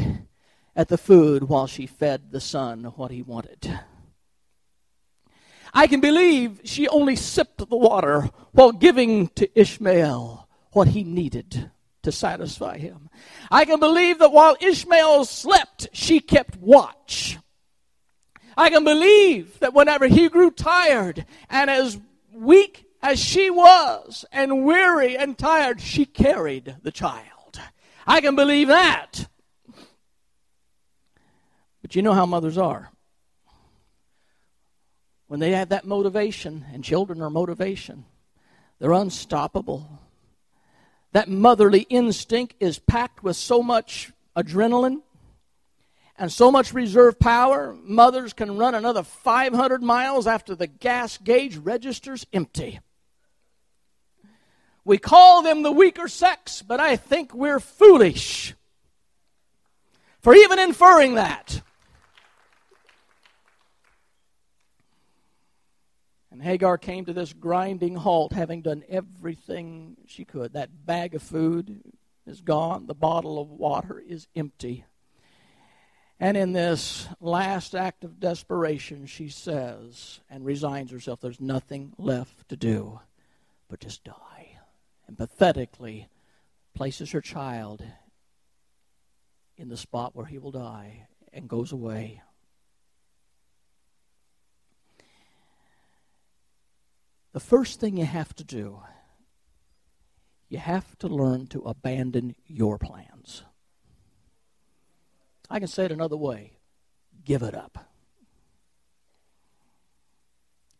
at 0.75 0.89
the 0.89 0.97
food 0.97 1.43
while 1.43 1.67
she 1.67 1.87
fed 1.87 2.31
the 2.31 2.41
son 2.41 2.83
what 2.95 3.11
he 3.11 3.21
wanted. 3.21 3.79
I 5.73 5.87
can 5.87 5.99
believe 5.99 6.61
she 6.63 6.87
only 6.87 7.15
sipped 7.15 7.57
the 7.57 7.75
water 7.75 8.29
while 8.51 8.71
giving 8.71 9.27
to 9.29 9.59
Ishmael 9.59 10.47
what 10.71 10.89
he 10.89 11.03
needed 11.03 11.71
to 12.03 12.11
satisfy 12.11 12.77
him. 12.77 13.09
I 13.51 13.65
can 13.65 13.79
believe 13.79 14.19
that 14.19 14.31
while 14.31 14.55
Ishmael 14.61 15.25
slept, 15.25 15.89
she 15.91 16.19
kept 16.19 16.55
watch. 16.57 17.37
I 18.55 18.69
can 18.69 18.83
believe 18.83 19.59
that 19.59 19.73
whenever 19.73 20.07
he 20.07 20.29
grew 20.29 20.51
tired 20.51 21.25
and 21.49 21.69
as 21.69 21.99
weak 22.35 22.85
as 23.01 23.19
she 23.19 23.49
was 23.49 24.25
and 24.31 24.65
weary 24.65 25.17
and 25.17 25.37
tired, 25.37 25.79
she 25.79 26.05
carried 26.05 26.75
the 26.83 26.91
child. 26.91 27.59
I 28.07 28.21
can 28.21 28.35
believe 28.35 28.67
that. 28.67 29.27
But 31.81 31.95
you 31.95 32.01
know 32.01 32.13
how 32.13 32.25
mothers 32.25 32.57
are. 32.57 32.91
When 35.27 35.39
they 35.39 35.51
have 35.51 35.69
that 35.69 35.85
motivation, 35.85 36.65
and 36.71 36.83
children 36.83 37.21
are 37.21 37.29
motivation, 37.29 38.05
they're 38.79 38.91
unstoppable. 38.91 39.99
That 41.13 41.29
motherly 41.29 41.81
instinct 41.89 42.55
is 42.59 42.77
packed 42.77 43.23
with 43.23 43.35
so 43.35 43.63
much 43.63 44.11
adrenaline 44.35 45.01
and 46.17 46.31
so 46.31 46.51
much 46.51 46.73
reserve 46.73 47.19
power, 47.19 47.75
mothers 47.83 48.33
can 48.33 48.57
run 48.57 48.73
another 48.73 49.03
500 49.03 49.83
miles 49.83 50.27
after 50.27 50.55
the 50.55 50.67
gas 50.67 51.17
gauge 51.17 51.57
registers 51.57 52.25
empty. 52.31 52.79
We 54.85 54.97
call 54.97 55.41
them 55.41 55.63
the 55.63 55.71
weaker 55.71 56.07
sex, 56.07 56.61
but 56.61 56.79
I 56.79 56.95
think 56.95 57.33
we're 57.33 57.59
foolish 57.59 58.53
for 60.21 60.33
even 60.33 60.59
inferring 60.59 61.15
that. 61.15 61.61
And 66.31 66.41
Hagar 66.41 66.77
came 66.77 67.05
to 67.05 67.13
this 67.13 67.33
grinding 67.33 67.95
halt, 67.95 68.33
having 68.33 68.61
done 68.61 68.83
everything 68.89 69.97
she 70.05 70.25
could. 70.25 70.53
That 70.53 70.85
bag 70.85 71.15
of 71.15 71.23
food 71.23 71.81
is 72.27 72.41
gone, 72.41 72.87
the 72.87 72.93
bottle 72.93 73.39
of 73.39 73.49
water 73.49 74.03
is 74.05 74.27
empty. 74.35 74.85
And 76.19 76.37
in 76.37 76.53
this 76.53 77.07
last 77.19 77.75
act 77.75 78.03
of 78.03 78.19
desperation, 78.19 79.05
she 79.05 79.27
says 79.27 80.21
and 80.29 80.45
resigns 80.45 80.91
herself, 80.91 81.19
There's 81.19 81.41
nothing 81.41 81.93
left 81.97 82.47
to 82.49 82.55
do 82.55 82.99
but 83.67 83.79
just 83.79 84.03
die. 84.03 84.59
And 85.07 85.17
pathetically 85.17 86.07
places 86.73 87.11
her 87.11 87.21
child 87.21 87.83
in 89.57 89.69
the 89.69 89.77
spot 89.77 90.15
where 90.15 90.25
he 90.25 90.37
will 90.37 90.51
die 90.51 91.07
and 91.33 91.49
goes 91.49 91.71
away. 91.71 92.21
The 97.33 97.39
first 97.41 97.81
thing 97.81 97.97
you 97.97 98.05
have 98.05 98.33
to 98.35 98.45
do, 98.45 98.79
you 100.47 100.57
have 100.57 100.97
to 100.99 101.07
learn 101.07 101.47
to 101.47 101.61
abandon 101.63 102.35
your 102.47 102.77
plans. 102.77 103.43
I 105.49 105.59
can 105.59 105.67
say 105.67 105.85
it 105.85 105.91
another 105.91 106.17
way 106.17 106.53
give 107.23 107.41
it 107.41 107.55
up. 107.55 107.89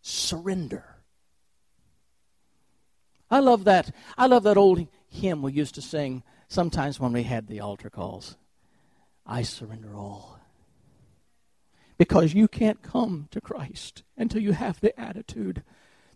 Surrender. 0.02 0.86
I 3.32 3.40
love 3.40 3.64
that. 3.64 3.94
I 4.18 4.28
love 4.28 4.44
that 4.44 4.58
old 4.58 4.88
hymn 5.10 5.42
we 5.42 5.52
used 5.52 5.76
to 5.76 5.82
sing 5.82 6.22
sometimes 6.48 7.00
when 7.00 7.12
we 7.12 7.24
had 7.24 7.48
the 7.48 7.60
altar 7.60 7.90
calls. 7.90 8.38
I 9.26 9.42
surrender 9.42 9.96
all. 9.96 10.40
Because 11.98 12.34
you 12.34 12.48
can't 12.48 12.84
come 12.84 13.28
to 13.32 13.42
Christ 13.42 14.04
until 14.16 14.42
you 14.42 14.52
have 14.52 14.80
the 14.80 14.98
attitude 15.00 15.64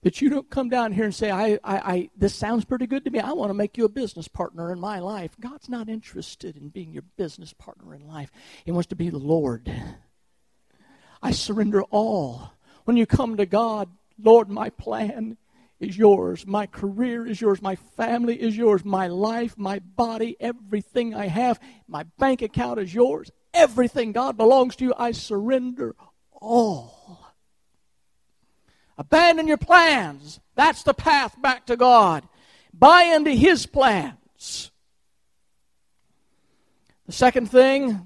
that 0.02 0.22
you 0.22 0.30
don't 0.30 0.50
come 0.50 0.70
down 0.70 0.94
here 0.94 1.06
and 1.06 1.16
say, 1.16 1.30
I, 1.30 1.54
I, 1.64 1.78
I, 1.78 2.10
this 2.16 2.34
sounds 2.34 2.66
pretty 2.66 2.88
good 2.88 3.04
to 3.06 3.12
me. 3.12 3.20
I 3.20 3.34
want 3.34 3.50
to 3.50 3.54
make 3.56 3.78
you 3.78 3.86
a 3.86 3.90
business 3.90 4.28
partner 4.28 4.72
in 4.72 4.80
my 4.80 5.00
life. 5.00 5.36
God's 5.40 5.70
not 5.70 5.90
interested 5.90 6.56
in 6.56 6.70
being 6.70 6.92
your 6.92 7.04
business 7.18 7.54
partner 7.54 7.94
in 7.94 8.08
life, 8.08 8.32
He 8.66 8.72
wants 8.72 8.88
to 8.88 8.96
be 8.96 9.10
the 9.10 9.18
Lord. 9.18 9.72
I 11.22 11.32
surrender 11.32 11.84
all. 11.84 12.54
When 12.86 12.96
you 12.98 13.06
come 13.06 13.38
to 13.38 13.46
God, 13.46 13.90
Lord, 14.18 14.50
my 14.50 14.70
plan 14.70 15.38
is 15.80 15.98
yours. 15.98 16.46
My 16.46 16.66
career 16.66 17.26
is 17.26 17.40
yours. 17.40 17.62
My 17.62 17.76
family 17.76 18.42
is 18.42 18.56
yours. 18.56 18.84
My 18.84 19.08
life, 19.08 19.58
my 19.58 19.80
body, 19.80 20.36
everything 20.40 21.14
I 21.14 21.28
have, 21.28 21.60
my 21.88 22.04
bank 22.18 22.42
account 22.42 22.80
is 22.80 22.94
yours. 22.94 23.32
Everything, 23.54 24.12
God, 24.12 24.38
belongs 24.38 24.76
to 24.78 24.86
you. 24.86 24.94
I 24.98 25.12
surrender 25.12 25.96
all. 26.32 27.29
Abandon 29.00 29.48
your 29.48 29.58
plans. 29.58 30.42
That's 30.56 30.84
the 30.84 30.94
path 30.94 31.42
back 31.42 31.66
to 31.68 31.78
God. 31.78 32.28
Buy 32.74 33.04
into 33.04 33.32
His 33.32 33.66
plans. 33.66 34.72
The 37.06 37.14
second 37.14 37.50
thing 37.50 38.06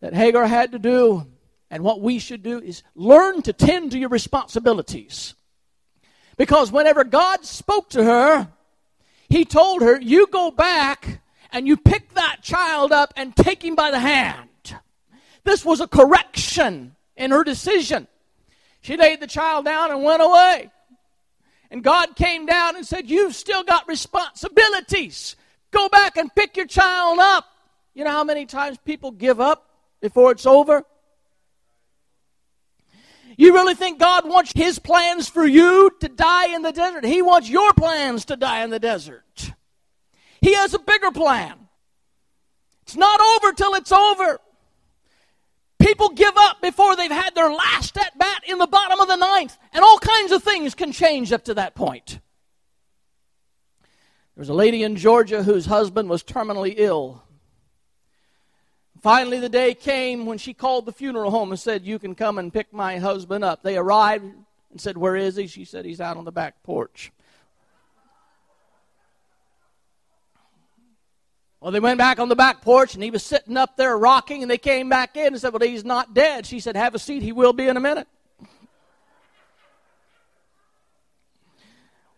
that 0.00 0.12
Hagar 0.12 0.46
had 0.46 0.72
to 0.72 0.80
do, 0.80 1.28
and 1.70 1.84
what 1.84 2.00
we 2.00 2.18
should 2.18 2.42
do, 2.42 2.58
is 2.58 2.82
learn 2.96 3.42
to 3.42 3.52
tend 3.52 3.92
to 3.92 3.98
your 3.98 4.08
responsibilities. 4.08 5.34
Because 6.36 6.72
whenever 6.72 7.04
God 7.04 7.44
spoke 7.44 7.88
to 7.90 8.02
her, 8.02 8.48
He 9.28 9.44
told 9.44 9.82
her, 9.82 10.00
You 10.00 10.26
go 10.26 10.50
back 10.50 11.20
and 11.52 11.68
you 11.68 11.76
pick 11.76 12.12
that 12.14 12.38
child 12.42 12.90
up 12.90 13.14
and 13.16 13.36
take 13.36 13.64
him 13.64 13.76
by 13.76 13.92
the 13.92 14.00
hand. 14.00 14.48
This 15.44 15.64
was 15.64 15.80
a 15.80 15.86
correction 15.86 16.96
in 17.16 17.30
her 17.30 17.44
decision. 17.44 18.08
She 18.86 18.96
laid 18.96 19.18
the 19.18 19.26
child 19.26 19.64
down 19.64 19.90
and 19.90 20.04
went 20.04 20.22
away. 20.22 20.70
And 21.72 21.82
God 21.82 22.14
came 22.14 22.46
down 22.46 22.76
and 22.76 22.86
said, 22.86 23.10
You've 23.10 23.34
still 23.34 23.64
got 23.64 23.88
responsibilities. 23.88 25.34
Go 25.72 25.88
back 25.88 26.16
and 26.16 26.32
pick 26.32 26.56
your 26.56 26.68
child 26.68 27.18
up. 27.18 27.46
You 27.94 28.04
know 28.04 28.12
how 28.12 28.22
many 28.22 28.46
times 28.46 28.78
people 28.84 29.10
give 29.10 29.40
up 29.40 29.68
before 30.00 30.30
it's 30.30 30.46
over? 30.46 30.84
You 33.36 33.54
really 33.54 33.74
think 33.74 33.98
God 33.98 34.28
wants 34.28 34.52
His 34.54 34.78
plans 34.78 35.28
for 35.28 35.44
you 35.44 35.90
to 35.98 36.08
die 36.08 36.54
in 36.54 36.62
the 36.62 36.70
desert? 36.70 37.04
He 37.04 37.22
wants 37.22 37.50
your 37.50 37.72
plans 37.72 38.26
to 38.26 38.36
die 38.36 38.62
in 38.62 38.70
the 38.70 38.78
desert. 38.78 39.50
He 40.40 40.54
has 40.54 40.74
a 40.74 40.78
bigger 40.78 41.10
plan. 41.10 41.58
It's 42.82 42.94
not 42.94 43.20
over 43.20 43.52
till 43.52 43.74
it's 43.74 43.90
over. 43.90 44.38
People 45.86 46.08
give 46.08 46.34
up 46.36 46.60
before 46.60 46.96
they've 46.96 47.12
had 47.12 47.36
their 47.36 47.48
last 47.48 47.96
at 47.96 48.18
bat 48.18 48.42
in 48.48 48.58
the 48.58 48.66
bottom 48.66 48.98
of 48.98 49.06
the 49.06 49.14
ninth, 49.14 49.56
and 49.72 49.84
all 49.84 50.00
kinds 50.00 50.32
of 50.32 50.42
things 50.42 50.74
can 50.74 50.90
change 50.90 51.32
up 51.32 51.44
to 51.44 51.54
that 51.54 51.76
point. 51.76 52.18
There 54.34 54.40
was 54.40 54.48
a 54.48 54.54
lady 54.54 54.82
in 54.82 54.96
Georgia 54.96 55.44
whose 55.44 55.66
husband 55.66 56.10
was 56.10 56.24
terminally 56.24 56.74
ill. 56.76 57.22
Finally, 59.00 59.38
the 59.38 59.48
day 59.48 59.74
came 59.74 60.26
when 60.26 60.38
she 60.38 60.52
called 60.52 60.86
the 60.86 60.92
funeral 60.92 61.30
home 61.30 61.52
and 61.52 61.60
said, 61.60 61.86
You 61.86 62.00
can 62.00 62.16
come 62.16 62.38
and 62.38 62.52
pick 62.52 62.72
my 62.72 62.98
husband 62.98 63.44
up. 63.44 63.62
They 63.62 63.76
arrived 63.76 64.24
and 64.72 64.80
said, 64.80 64.98
Where 64.98 65.14
is 65.14 65.36
he? 65.36 65.46
She 65.46 65.64
said, 65.64 65.84
He's 65.84 66.00
out 66.00 66.16
on 66.16 66.24
the 66.24 66.32
back 66.32 66.64
porch. 66.64 67.12
Well, 71.60 71.72
they 71.72 71.80
went 71.80 71.98
back 71.98 72.18
on 72.18 72.28
the 72.28 72.36
back 72.36 72.60
porch 72.62 72.94
and 72.94 73.02
he 73.02 73.10
was 73.10 73.22
sitting 73.22 73.56
up 73.56 73.76
there 73.76 73.96
rocking, 73.96 74.42
and 74.42 74.50
they 74.50 74.58
came 74.58 74.88
back 74.88 75.16
in 75.16 75.28
and 75.28 75.40
said, 75.40 75.52
Well, 75.52 75.66
he's 75.66 75.84
not 75.84 76.14
dead. 76.14 76.46
She 76.46 76.60
said, 76.60 76.76
Have 76.76 76.94
a 76.94 76.98
seat. 76.98 77.22
He 77.22 77.32
will 77.32 77.52
be 77.52 77.66
in 77.66 77.76
a 77.76 77.80
minute. 77.80 78.06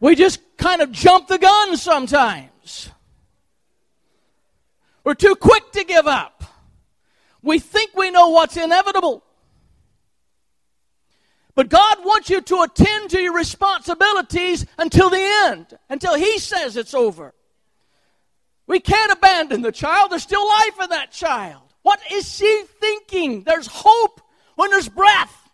We 0.01 0.15
just 0.15 0.41
kind 0.57 0.81
of 0.81 0.93
jump 0.93 1.27
the 1.29 1.39
gun 1.39 1.77
sometimes. 1.77 2.91
We're 5.03 5.15
too 5.15 5.35
quick 5.35 5.73
to 5.73 5.85
give 5.85 6.07
up. 6.07 6.45
We 7.43 7.59
think 7.59 7.97
we 7.97 8.11
know 8.11 8.29
what's 8.29 8.57
inevitable. 8.57 9.25
But 11.55 11.69
God 11.69 12.05
wants 12.05 12.31
you 12.31 12.41
to 12.41 12.63
attend 12.63 13.11
to 13.11 13.21
your 13.21 13.35
responsibilities 13.35 14.67
until 14.77 15.11
the 15.11 15.21
end, 15.47 15.79
until 15.89 16.15
He 16.15 16.39
says 16.39 16.77
it's 16.77 16.95
over. 16.95 17.35
We 18.69 18.79
can't 18.79 19.11
abandon 19.11 19.63
the 19.63 19.73
child. 19.73 20.13
There's 20.13 20.23
still 20.23 20.47
life 20.47 20.81
in 20.83 20.91
that 20.91 21.11
child. 21.11 21.63
What 21.83 22.01
is 22.13 22.31
she 22.33 22.65
thinking? 22.81 23.43
There's 23.43 23.67
hope 23.67 24.21
when 24.57 24.71
there's 24.71 24.89
breath. 24.89 25.49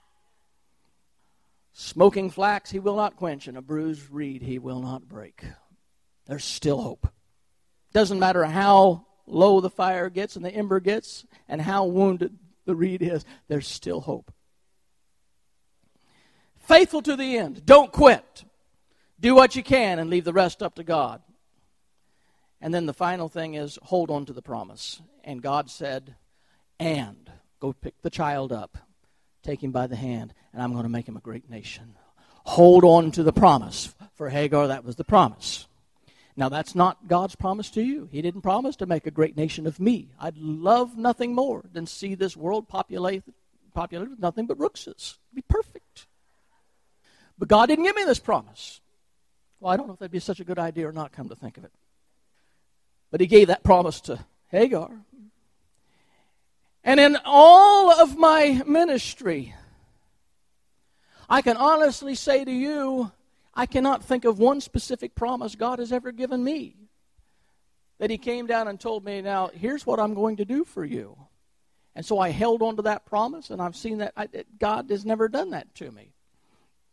Smoking 1.72 2.30
flax 2.30 2.70
he 2.70 2.80
will 2.80 2.96
not 2.96 3.16
quench, 3.16 3.46
and 3.46 3.56
a 3.56 3.62
bruised 3.62 4.10
reed 4.10 4.42
he 4.42 4.58
will 4.58 4.80
not 4.80 5.08
break. 5.08 5.44
There's 6.26 6.44
still 6.44 6.82
hope. 6.82 7.08
Doesn't 7.92 8.18
matter 8.18 8.44
how 8.44 9.06
low 9.26 9.60
the 9.60 9.70
fire 9.70 10.10
gets 10.10 10.34
and 10.36 10.44
the 10.44 10.52
ember 10.54 10.80
gets, 10.80 11.24
and 11.48 11.60
how 11.60 11.84
wounded 11.84 12.36
the 12.64 12.74
reed 12.74 13.00
is, 13.00 13.24
there's 13.48 13.68
still 13.68 14.00
hope. 14.00 14.32
Faithful 16.56 17.02
to 17.02 17.14
the 17.14 17.36
end. 17.36 17.64
Don't 17.64 17.92
quit. 17.92 18.44
Do 19.20 19.34
what 19.34 19.54
you 19.54 19.62
can 19.62 19.98
and 19.98 20.10
leave 20.10 20.24
the 20.24 20.32
rest 20.32 20.62
up 20.62 20.74
to 20.76 20.84
God. 20.84 21.22
And 22.64 22.72
then 22.72 22.86
the 22.86 22.94
final 22.94 23.28
thing 23.28 23.56
is 23.56 23.78
hold 23.82 24.10
on 24.10 24.24
to 24.24 24.32
the 24.32 24.40
promise. 24.40 25.02
And 25.22 25.42
God 25.42 25.68
said, 25.68 26.14
and 26.80 27.30
go 27.60 27.74
pick 27.74 28.00
the 28.00 28.08
child 28.08 28.52
up, 28.52 28.78
take 29.42 29.62
him 29.62 29.70
by 29.70 29.86
the 29.86 29.96
hand, 29.96 30.32
and 30.50 30.62
I'm 30.62 30.72
going 30.72 30.84
to 30.84 30.88
make 30.88 31.06
him 31.06 31.18
a 31.18 31.20
great 31.20 31.50
nation. 31.50 31.96
Hold 32.46 32.82
on 32.82 33.10
to 33.12 33.22
the 33.22 33.34
promise. 33.34 33.94
For 34.14 34.30
Hagar, 34.30 34.68
that 34.68 34.82
was 34.82 34.96
the 34.96 35.04
promise. 35.04 35.66
Now, 36.36 36.48
that's 36.48 36.74
not 36.74 37.06
God's 37.06 37.36
promise 37.36 37.68
to 37.72 37.82
you. 37.82 38.08
He 38.10 38.22
didn't 38.22 38.40
promise 38.40 38.76
to 38.76 38.86
make 38.86 39.06
a 39.06 39.10
great 39.10 39.36
nation 39.36 39.66
of 39.66 39.78
me. 39.78 40.14
I'd 40.18 40.38
love 40.38 40.96
nothing 40.96 41.34
more 41.34 41.64
than 41.70 41.86
see 41.86 42.14
this 42.14 42.34
world 42.34 42.66
populated, 42.66 43.34
populated 43.74 44.08
with 44.08 44.20
nothing 44.20 44.46
but 44.46 44.58
rookses. 44.58 45.18
It'd 45.28 45.46
be 45.46 45.52
perfect. 45.52 46.06
But 47.36 47.48
God 47.48 47.66
didn't 47.66 47.84
give 47.84 47.94
me 47.94 48.04
this 48.04 48.20
promise. 48.20 48.80
Well, 49.60 49.70
I 49.70 49.76
don't 49.76 49.86
know 49.86 49.92
if 49.92 49.98
that'd 49.98 50.10
be 50.10 50.18
such 50.18 50.40
a 50.40 50.44
good 50.44 50.58
idea 50.58 50.88
or 50.88 50.92
not, 50.92 51.12
come 51.12 51.28
to 51.28 51.36
think 51.36 51.58
of 51.58 51.64
it. 51.64 51.72
But 53.14 53.20
He 53.20 53.28
gave 53.28 53.46
that 53.46 53.62
promise 53.62 54.00
to 54.00 54.18
Hagar. 54.48 54.90
And 56.82 56.98
in 56.98 57.16
all 57.24 57.92
of 57.92 58.18
my 58.18 58.60
ministry, 58.66 59.54
I 61.30 61.40
can 61.40 61.56
honestly 61.56 62.16
say 62.16 62.44
to 62.44 62.50
you, 62.50 63.12
I 63.54 63.66
cannot 63.66 64.02
think 64.02 64.24
of 64.24 64.40
one 64.40 64.60
specific 64.60 65.14
promise 65.14 65.54
God 65.54 65.78
has 65.78 65.92
ever 65.92 66.10
given 66.10 66.42
me. 66.42 66.74
That 67.98 68.10
He 68.10 68.18
came 68.18 68.48
down 68.48 68.66
and 68.66 68.80
told 68.80 69.04
me, 69.04 69.22
now, 69.22 69.48
here's 69.54 69.86
what 69.86 70.00
I'm 70.00 70.14
going 70.14 70.38
to 70.38 70.44
do 70.44 70.64
for 70.64 70.84
you. 70.84 71.16
And 71.94 72.04
so 72.04 72.18
I 72.18 72.30
held 72.30 72.62
on 72.62 72.74
to 72.74 72.82
that 72.82 73.06
promise, 73.06 73.50
and 73.50 73.62
I've 73.62 73.76
seen 73.76 73.98
that 73.98 74.12
I, 74.16 74.26
God 74.58 74.90
has 74.90 75.06
never 75.06 75.28
done 75.28 75.50
that 75.50 75.72
to 75.76 75.92
me. 75.92 76.14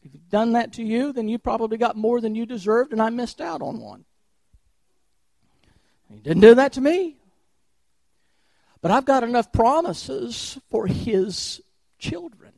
If 0.03 0.11
He's 0.11 0.21
done 0.21 0.51
that 0.51 0.73
to 0.73 0.83
you, 0.83 1.13
then 1.13 1.27
you 1.27 1.39
probably 1.39 1.79
got 1.79 1.97
more 1.97 2.21
than 2.21 2.35
you 2.35 2.45
deserved, 2.45 2.91
and 2.91 3.01
I 3.01 3.09
missed 3.09 3.41
out 3.41 3.63
on 3.63 3.81
one. 3.81 4.05
He 6.13 6.19
didn't 6.19 6.41
do 6.41 6.55
that 6.55 6.73
to 6.73 6.81
me. 6.81 7.17
But 8.81 8.91
I've 8.91 9.05
got 9.05 9.23
enough 9.23 9.51
promises 9.51 10.57
for 10.69 10.87
his 10.87 11.61
children. 11.99 12.53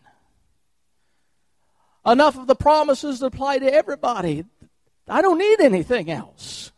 Enough 2.05 2.37
of 2.37 2.47
the 2.47 2.55
promises 2.55 3.19
that 3.19 3.27
apply 3.27 3.59
to 3.59 3.73
everybody. 3.73 4.45
I 5.07 5.21
don't 5.21 5.37
need 5.37 5.59
anything 5.59 6.09
else. 6.09 6.71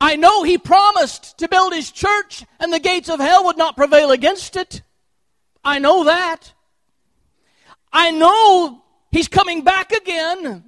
I 0.00 0.16
know 0.16 0.42
he 0.42 0.58
promised 0.58 1.38
to 1.38 1.48
build 1.48 1.72
his 1.72 1.90
church 1.90 2.44
and 2.60 2.72
the 2.72 2.78
gates 2.78 3.08
of 3.08 3.18
hell 3.18 3.44
would 3.44 3.56
not 3.56 3.76
prevail 3.76 4.10
against 4.10 4.56
it. 4.56 4.82
I 5.64 5.78
know 5.78 6.04
that. 6.04 6.52
I 7.92 8.10
know 8.10 8.84
he's 9.10 9.28
coming 9.28 9.62
back 9.62 9.90
again. 9.92 10.64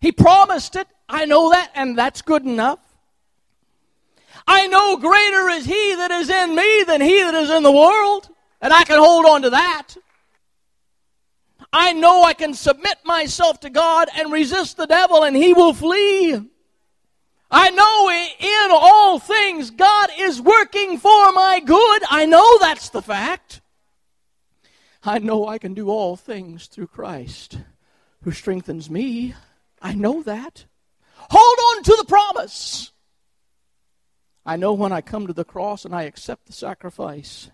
He 0.00 0.12
promised 0.12 0.76
it. 0.76 0.88
I 1.08 1.24
know 1.26 1.50
that, 1.50 1.70
and 1.74 1.96
that's 1.98 2.22
good 2.22 2.44
enough. 2.44 2.78
I 4.46 4.66
know 4.66 4.96
greater 4.96 5.48
is 5.50 5.64
He 5.64 5.94
that 5.96 6.10
is 6.10 6.30
in 6.30 6.54
me 6.54 6.84
than 6.84 7.00
He 7.00 7.22
that 7.22 7.34
is 7.34 7.50
in 7.50 7.62
the 7.62 7.72
world. 7.72 8.28
And 8.60 8.72
I 8.72 8.84
can 8.84 8.98
hold 8.98 9.26
on 9.26 9.42
to 9.42 9.50
that. 9.50 9.94
I 11.72 11.92
know 11.92 12.24
I 12.24 12.34
can 12.34 12.54
submit 12.54 12.98
myself 13.04 13.60
to 13.60 13.70
God 13.70 14.08
and 14.16 14.32
resist 14.32 14.76
the 14.76 14.86
devil 14.86 15.22
and 15.22 15.36
he 15.36 15.52
will 15.52 15.72
flee. 15.72 16.34
I 17.50 17.70
know 17.70 18.10
in 18.10 18.70
all 18.70 19.18
things 19.18 19.70
God 19.70 20.10
is 20.18 20.40
working 20.40 20.98
for 20.98 21.32
my 21.32 21.60
good. 21.64 22.02
I 22.08 22.26
know 22.26 22.58
that's 22.58 22.90
the 22.90 23.02
fact. 23.02 23.60
I 25.02 25.18
know 25.18 25.46
I 25.46 25.58
can 25.58 25.74
do 25.74 25.88
all 25.88 26.16
things 26.16 26.66
through 26.66 26.88
Christ 26.88 27.58
who 28.22 28.32
strengthens 28.32 28.90
me. 28.90 29.34
I 29.80 29.94
know 29.94 30.22
that. 30.22 30.66
Hold 31.16 31.58
on 31.76 31.82
to 31.84 31.96
the 31.96 32.04
promise. 32.04 32.92
I 34.44 34.56
know 34.56 34.72
when 34.72 34.92
I 34.92 35.00
come 35.00 35.26
to 35.26 35.32
the 35.32 35.44
cross 35.44 35.84
and 35.84 35.94
I 35.94 36.04
accept 36.04 36.46
the 36.46 36.52
sacrifice 36.52 37.50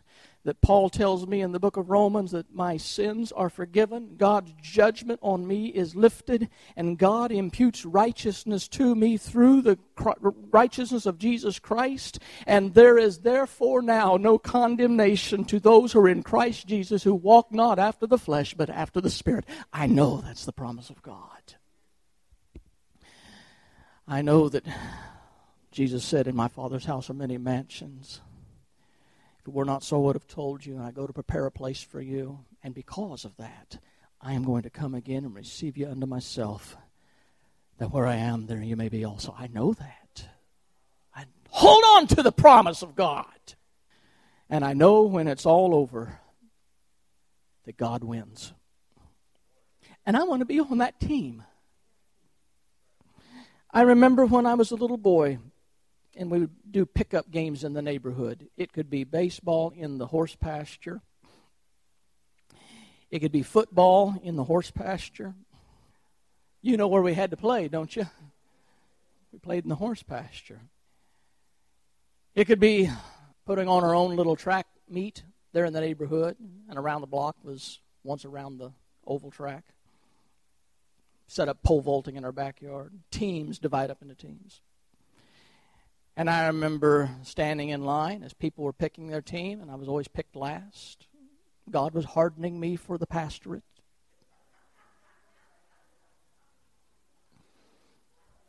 that 0.47 0.61
Paul 0.61 0.89
tells 0.89 1.27
me 1.27 1.41
in 1.41 1.51
the 1.51 1.59
book 1.59 1.77
of 1.77 1.91
Romans 1.91 2.31
that 2.31 2.55
my 2.55 2.77
sins 2.77 3.33
are 3.33 3.51
forgiven, 3.51 4.15
God's 4.17 4.55
judgment 4.63 5.19
on 5.21 5.45
me 5.45 5.67
is 5.67 5.97
lifted, 5.97 6.49
and 6.77 6.97
God 6.97 7.33
imputes 7.33 7.85
righteousness 7.85 8.69
to 8.69 8.95
me 8.95 9.17
through 9.17 9.63
the 9.63 9.77
righteousness 10.53 11.05
of 11.05 11.19
Jesus 11.19 11.59
Christ. 11.59 12.21
And 12.47 12.75
there 12.75 12.97
is 12.97 13.19
therefore 13.19 13.83
now 13.83 14.17
no 14.17 14.39
condemnation 14.39 15.45
to 15.47 15.59
those 15.59 15.93
who 15.93 16.01
are 16.01 16.09
in 16.09 16.23
Christ 16.23 16.69
Jesus 16.69 17.03
who 17.03 17.15
walk 17.15 17.51
not 17.51 17.81
after 17.81 18.07
the 18.07 18.17
flesh, 18.17 18.55
but 18.55 18.71
after 18.71 19.01
the 19.01 19.11
Spirit. 19.11 19.47
I 19.73 19.89
know 19.89 20.19
that's 20.19 20.45
the 20.45 20.53
promise 20.53 20.91
of 20.91 21.03
God. 21.03 21.55
I 24.07 24.23
know 24.23 24.49
that 24.49 24.65
Jesus 25.77 26.07
said, 26.07 26.27
In 26.27 26.35
my 26.35 26.49
Father's 26.49 26.87
house 26.87 27.11
are 27.11 27.15
many 27.15 27.37
mansions. 27.37 28.23
If 29.41 29.47
it 29.47 29.53
were 29.53 29.67
not 29.67 29.85
so, 29.85 29.97
I 29.97 30.07
would 30.07 30.17
have 30.17 30.27
told 30.27 30.65
you, 30.65 30.75
and 30.77 30.83
I 30.83 30.91
go 30.91 31.07
to 31.07 31.13
prepare 31.13 31.45
a 31.45 31.51
place 31.51 31.83
for 31.83 32.01
you. 32.01 32.47
And 32.63 32.75
because 32.75 33.27
of 33.27 33.37
that, 33.37 33.77
I 34.19 34.33
am 34.33 34.43
going 34.43 34.63
to 34.63 34.71
come 34.71 34.95
again 34.95 35.27
and 35.27 35.35
receive 35.35 35.77
you 35.77 35.87
unto 35.91 36.07
myself, 36.07 36.79
that 37.77 37.93
where 37.93 38.07
I 38.07 38.17
am, 38.17 38.47
there 38.47 38.63
you 38.63 38.75
may 38.75 38.89
be 38.89 39.05
also. 39.05 39.37
I 39.39 39.49
know 39.49 39.75
that. 39.75 40.27
I 41.15 41.27
hold 41.51 41.85
on 41.89 42.07
to 42.07 42.23
the 42.23 42.33
promise 42.33 42.81
of 42.81 42.97
God. 42.97 43.27
And 44.49 44.65
I 44.65 44.73
know 44.73 45.03
when 45.03 45.29
it's 45.29 45.45
all 45.45 45.75
over 45.75 46.21
that 47.67 47.77
God 47.77 48.03
wins. 48.03 48.55
And 50.07 50.17
I 50.17 50.23
want 50.23 50.41
to 50.41 50.47
be 50.47 50.59
on 50.59 50.79
that 50.79 50.99
team. 51.01 51.43
I 53.71 53.83
remember 53.83 54.25
when 54.25 54.47
I 54.47 54.55
was 54.55 54.71
a 54.71 54.77
little 54.77 54.97
boy, 54.97 55.37
and 56.17 56.31
we 56.31 56.41
would 56.41 56.73
do 56.73 56.87
pickup 56.87 57.31
games 57.31 57.63
in 57.63 57.75
the 57.75 57.83
neighborhood. 57.83 58.49
It 58.57 58.73
could 58.73 58.89
be 58.89 59.05
baseball 59.05 59.73
in 59.77 59.99
the 59.99 60.07
horse 60.07 60.35
pasture. 60.35 61.01
It 63.11 63.21
could 63.21 63.33
be 63.33 63.43
football 63.43 64.19
in 64.23 64.37
the 64.37 64.45
horse 64.45 64.71
pasture. 64.71 65.35
You 66.63 66.77
know 66.77 66.89
where 66.89 67.03
we 67.03 67.15
had 67.15 67.31
to 67.31 67.37
play, 67.37 67.69
don't 67.69 67.95
you? 67.95 68.07
We 69.33 69.39
played 69.39 69.65
in 69.65 69.69
the 69.69 69.77
horse 69.77 70.03
pasture. 70.03 70.61
It 72.35 72.47
could 72.47 72.61
be 72.61 72.91
putting 73.45 73.69
on 73.69 73.85
our 73.85 73.95
own 73.95 74.17
little 74.17 74.37
track 74.37 74.67
meet 74.89 75.23
there 75.53 75.65
in 75.65 75.73
the 75.73 75.81
neighborhood, 75.81 76.37
and 76.69 76.79
around 76.79 77.01
the 77.03 77.07
block 77.07 77.37
was 77.43 77.81
once 78.03 78.25
around 78.25 78.59
the 78.59 78.73
oval 79.07 79.31
track. 79.31 79.65
Set 81.29 81.49
up 81.49 81.63
pole 81.63 81.81
vaulting 81.81 82.17
in 82.17 82.25
our 82.25 82.33
backyard. 82.33 82.93
Teams 83.11 83.59
divide 83.59 83.91
up 83.91 84.03
into 84.03 84.15
teams. 84.15 84.61
And 86.17 86.31
I 86.31 86.47
remember 86.47 87.11
standing 87.23 87.69
in 87.69 87.85
line 87.85 88.23
as 88.23 88.33
people 88.33 88.65
were 88.65 88.73
picking 88.73 89.09
their 89.09 89.21
team, 89.21 89.61
and 89.61 89.71
I 89.71 89.75
was 89.75 89.87
always 89.87 90.09
picked 90.09 90.35
last. 90.35 91.07
God 91.71 91.93
was 91.93 92.07
hardening 92.07 92.59
me 92.59 92.77
for 92.77 92.97
the 92.97 93.07
pastorate. 93.07 93.63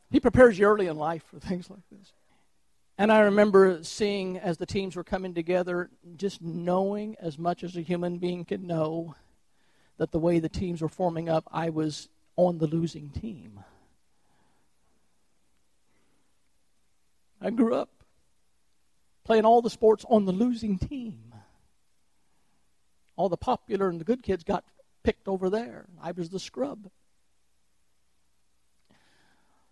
He 0.10 0.22
prepares 0.22 0.58
you 0.58 0.66
early 0.66 0.88
in 0.88 0.96
life 0.96 1.24
for 1.24 1.40
things 1.40 1.70
like 1.70 1.84
this. 1.92 2.14
And 2.98 3.12
I 3.12 3.20
remember 3.20 3.84
seeing 3.84 4.38
as 4.38 4.58
the 4.58 4.66
teams 4.66 4.96
were 4.96 5.04
coming 5.04 5.34
together, 5.34 5.90
just 6.16 6.42
knowing 6.42 7.16
as 7.20 7.38
much 7.38 7.64
as 7.64 7.76
a 7.76 7.82
human 7.82 8.18
being 8.18 8.46
can 8.46 8.66
know 8.66 9.16
that 9.98 10.12
the 10.12 10.20
way 10.20 10.40
the 10.40 10.50
teams 10.50 10.82
were 10.82 10.88
forming 10.88 11.28
up, 11.28 11.44
I 11.52 11.70
was 11.70 12.08
on 12.38 12.60
the 12.60 12.68
losing 12.68 13.10
team. 13.10 13.60
I 17.42 17.50
grew 17.52 17.76
up 17.76 17.90
playing 19.24 19.46
all 19.46 19.62
the 19.62 19.70
sports 19.70 20.06
on 20.10 20.26
the 20.26 20.32
losing 20.32 20.78
team. 20.78 21.34
All 23.16 23.30
the 23.30 23.38
popular 23.38 23.90
and 23.90 24.00
the 24.00 24.06
good 24.06 24.24
kids 24.24 24.44
got 24.44 24.64
picked 25.04 25.28
over 25.28 25.50
there. 25.50 25.86
I 26.02 26.12
was 26.12 26.30
the 26.30 26.40
scrub. 26.40 26.90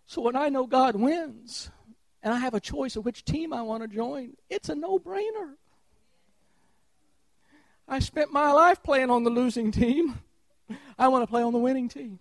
So 0.06 0.20
when 0.20 0.36
I 0.36 0.50
know 0.50 0.66
God 0.66 0.94
wins 0.94 1.70
and 2.22 2.34
I 2.34 2.38
have 2.38 2.54
a 2.54 2.60
choice 2.60 2.96
of 2.96 3.04
which 3.04 3.24
team 3.24 3.52
I 3.52 3.62
want 3.62 3.82
to 3.82 3.88
join, 3.88 4.34
it's 4.50 4.68
a 4.68 4.74
no 4.74 4.98
brainer. 4.98 5.54
I 7.88 8.00
spent 8.00 8.32
my 8.32 8.52
life 8.52 8.82
playing 8.82 9.10
on 9.10 9.24
the 9.24 9.30
losing 9.30 9.70
team. 9.72 10.18
I 10.98 11.08
want 11.08 11.22
to 11.22 11.26
play 11.26 11.42
on 11.42 11.52
the 11.52 11.58
winning 11.58 11.88
team. 11.88 12.18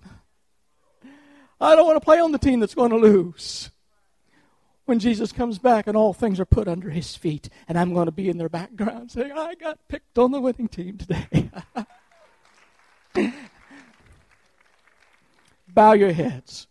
I 1.60 1.76
don't 1.76 1.86
want 1.86 1.98
to 1.98 2.06
play 2.06 2.20
on 2.20 2.32
the 2.32 2.38
team 2.38 2.60
that's 2.60 2.76
going 2.76 2.92
to 2.92 2.98
lose 2.98 3.72
when 4.86 5.00
Jesus 5.00 5.32
comes 5.32 5.60
back 5.60 5.88
and 5.88 5.98
all 5.98 6.14
things 6.14 6.40
are 6.40 6.46
put 6.46 6.68
under 6.68 6.90
his 6.90 7.16
feet, 7.16 7.50
and 7.68 7.78
I'm 7.78 7.94
going 7.94 8.06
to 8.06 8.12
be 8.12 8.30
in 8.30 8.38
their 8.38 8.50
background 8.50 9.12
saying, 9.12 9.32
I 9.32 9.56
got 9.56 9.80
picked 9.88 10.18
on 10.18 10.32
the 10.32 10.40
winning 10.40 10.68
team 10.68 10.98
today. 10.98 11.50
Bow 15.74 15.94
your 15.94 16.14
heads. 16.14 16.68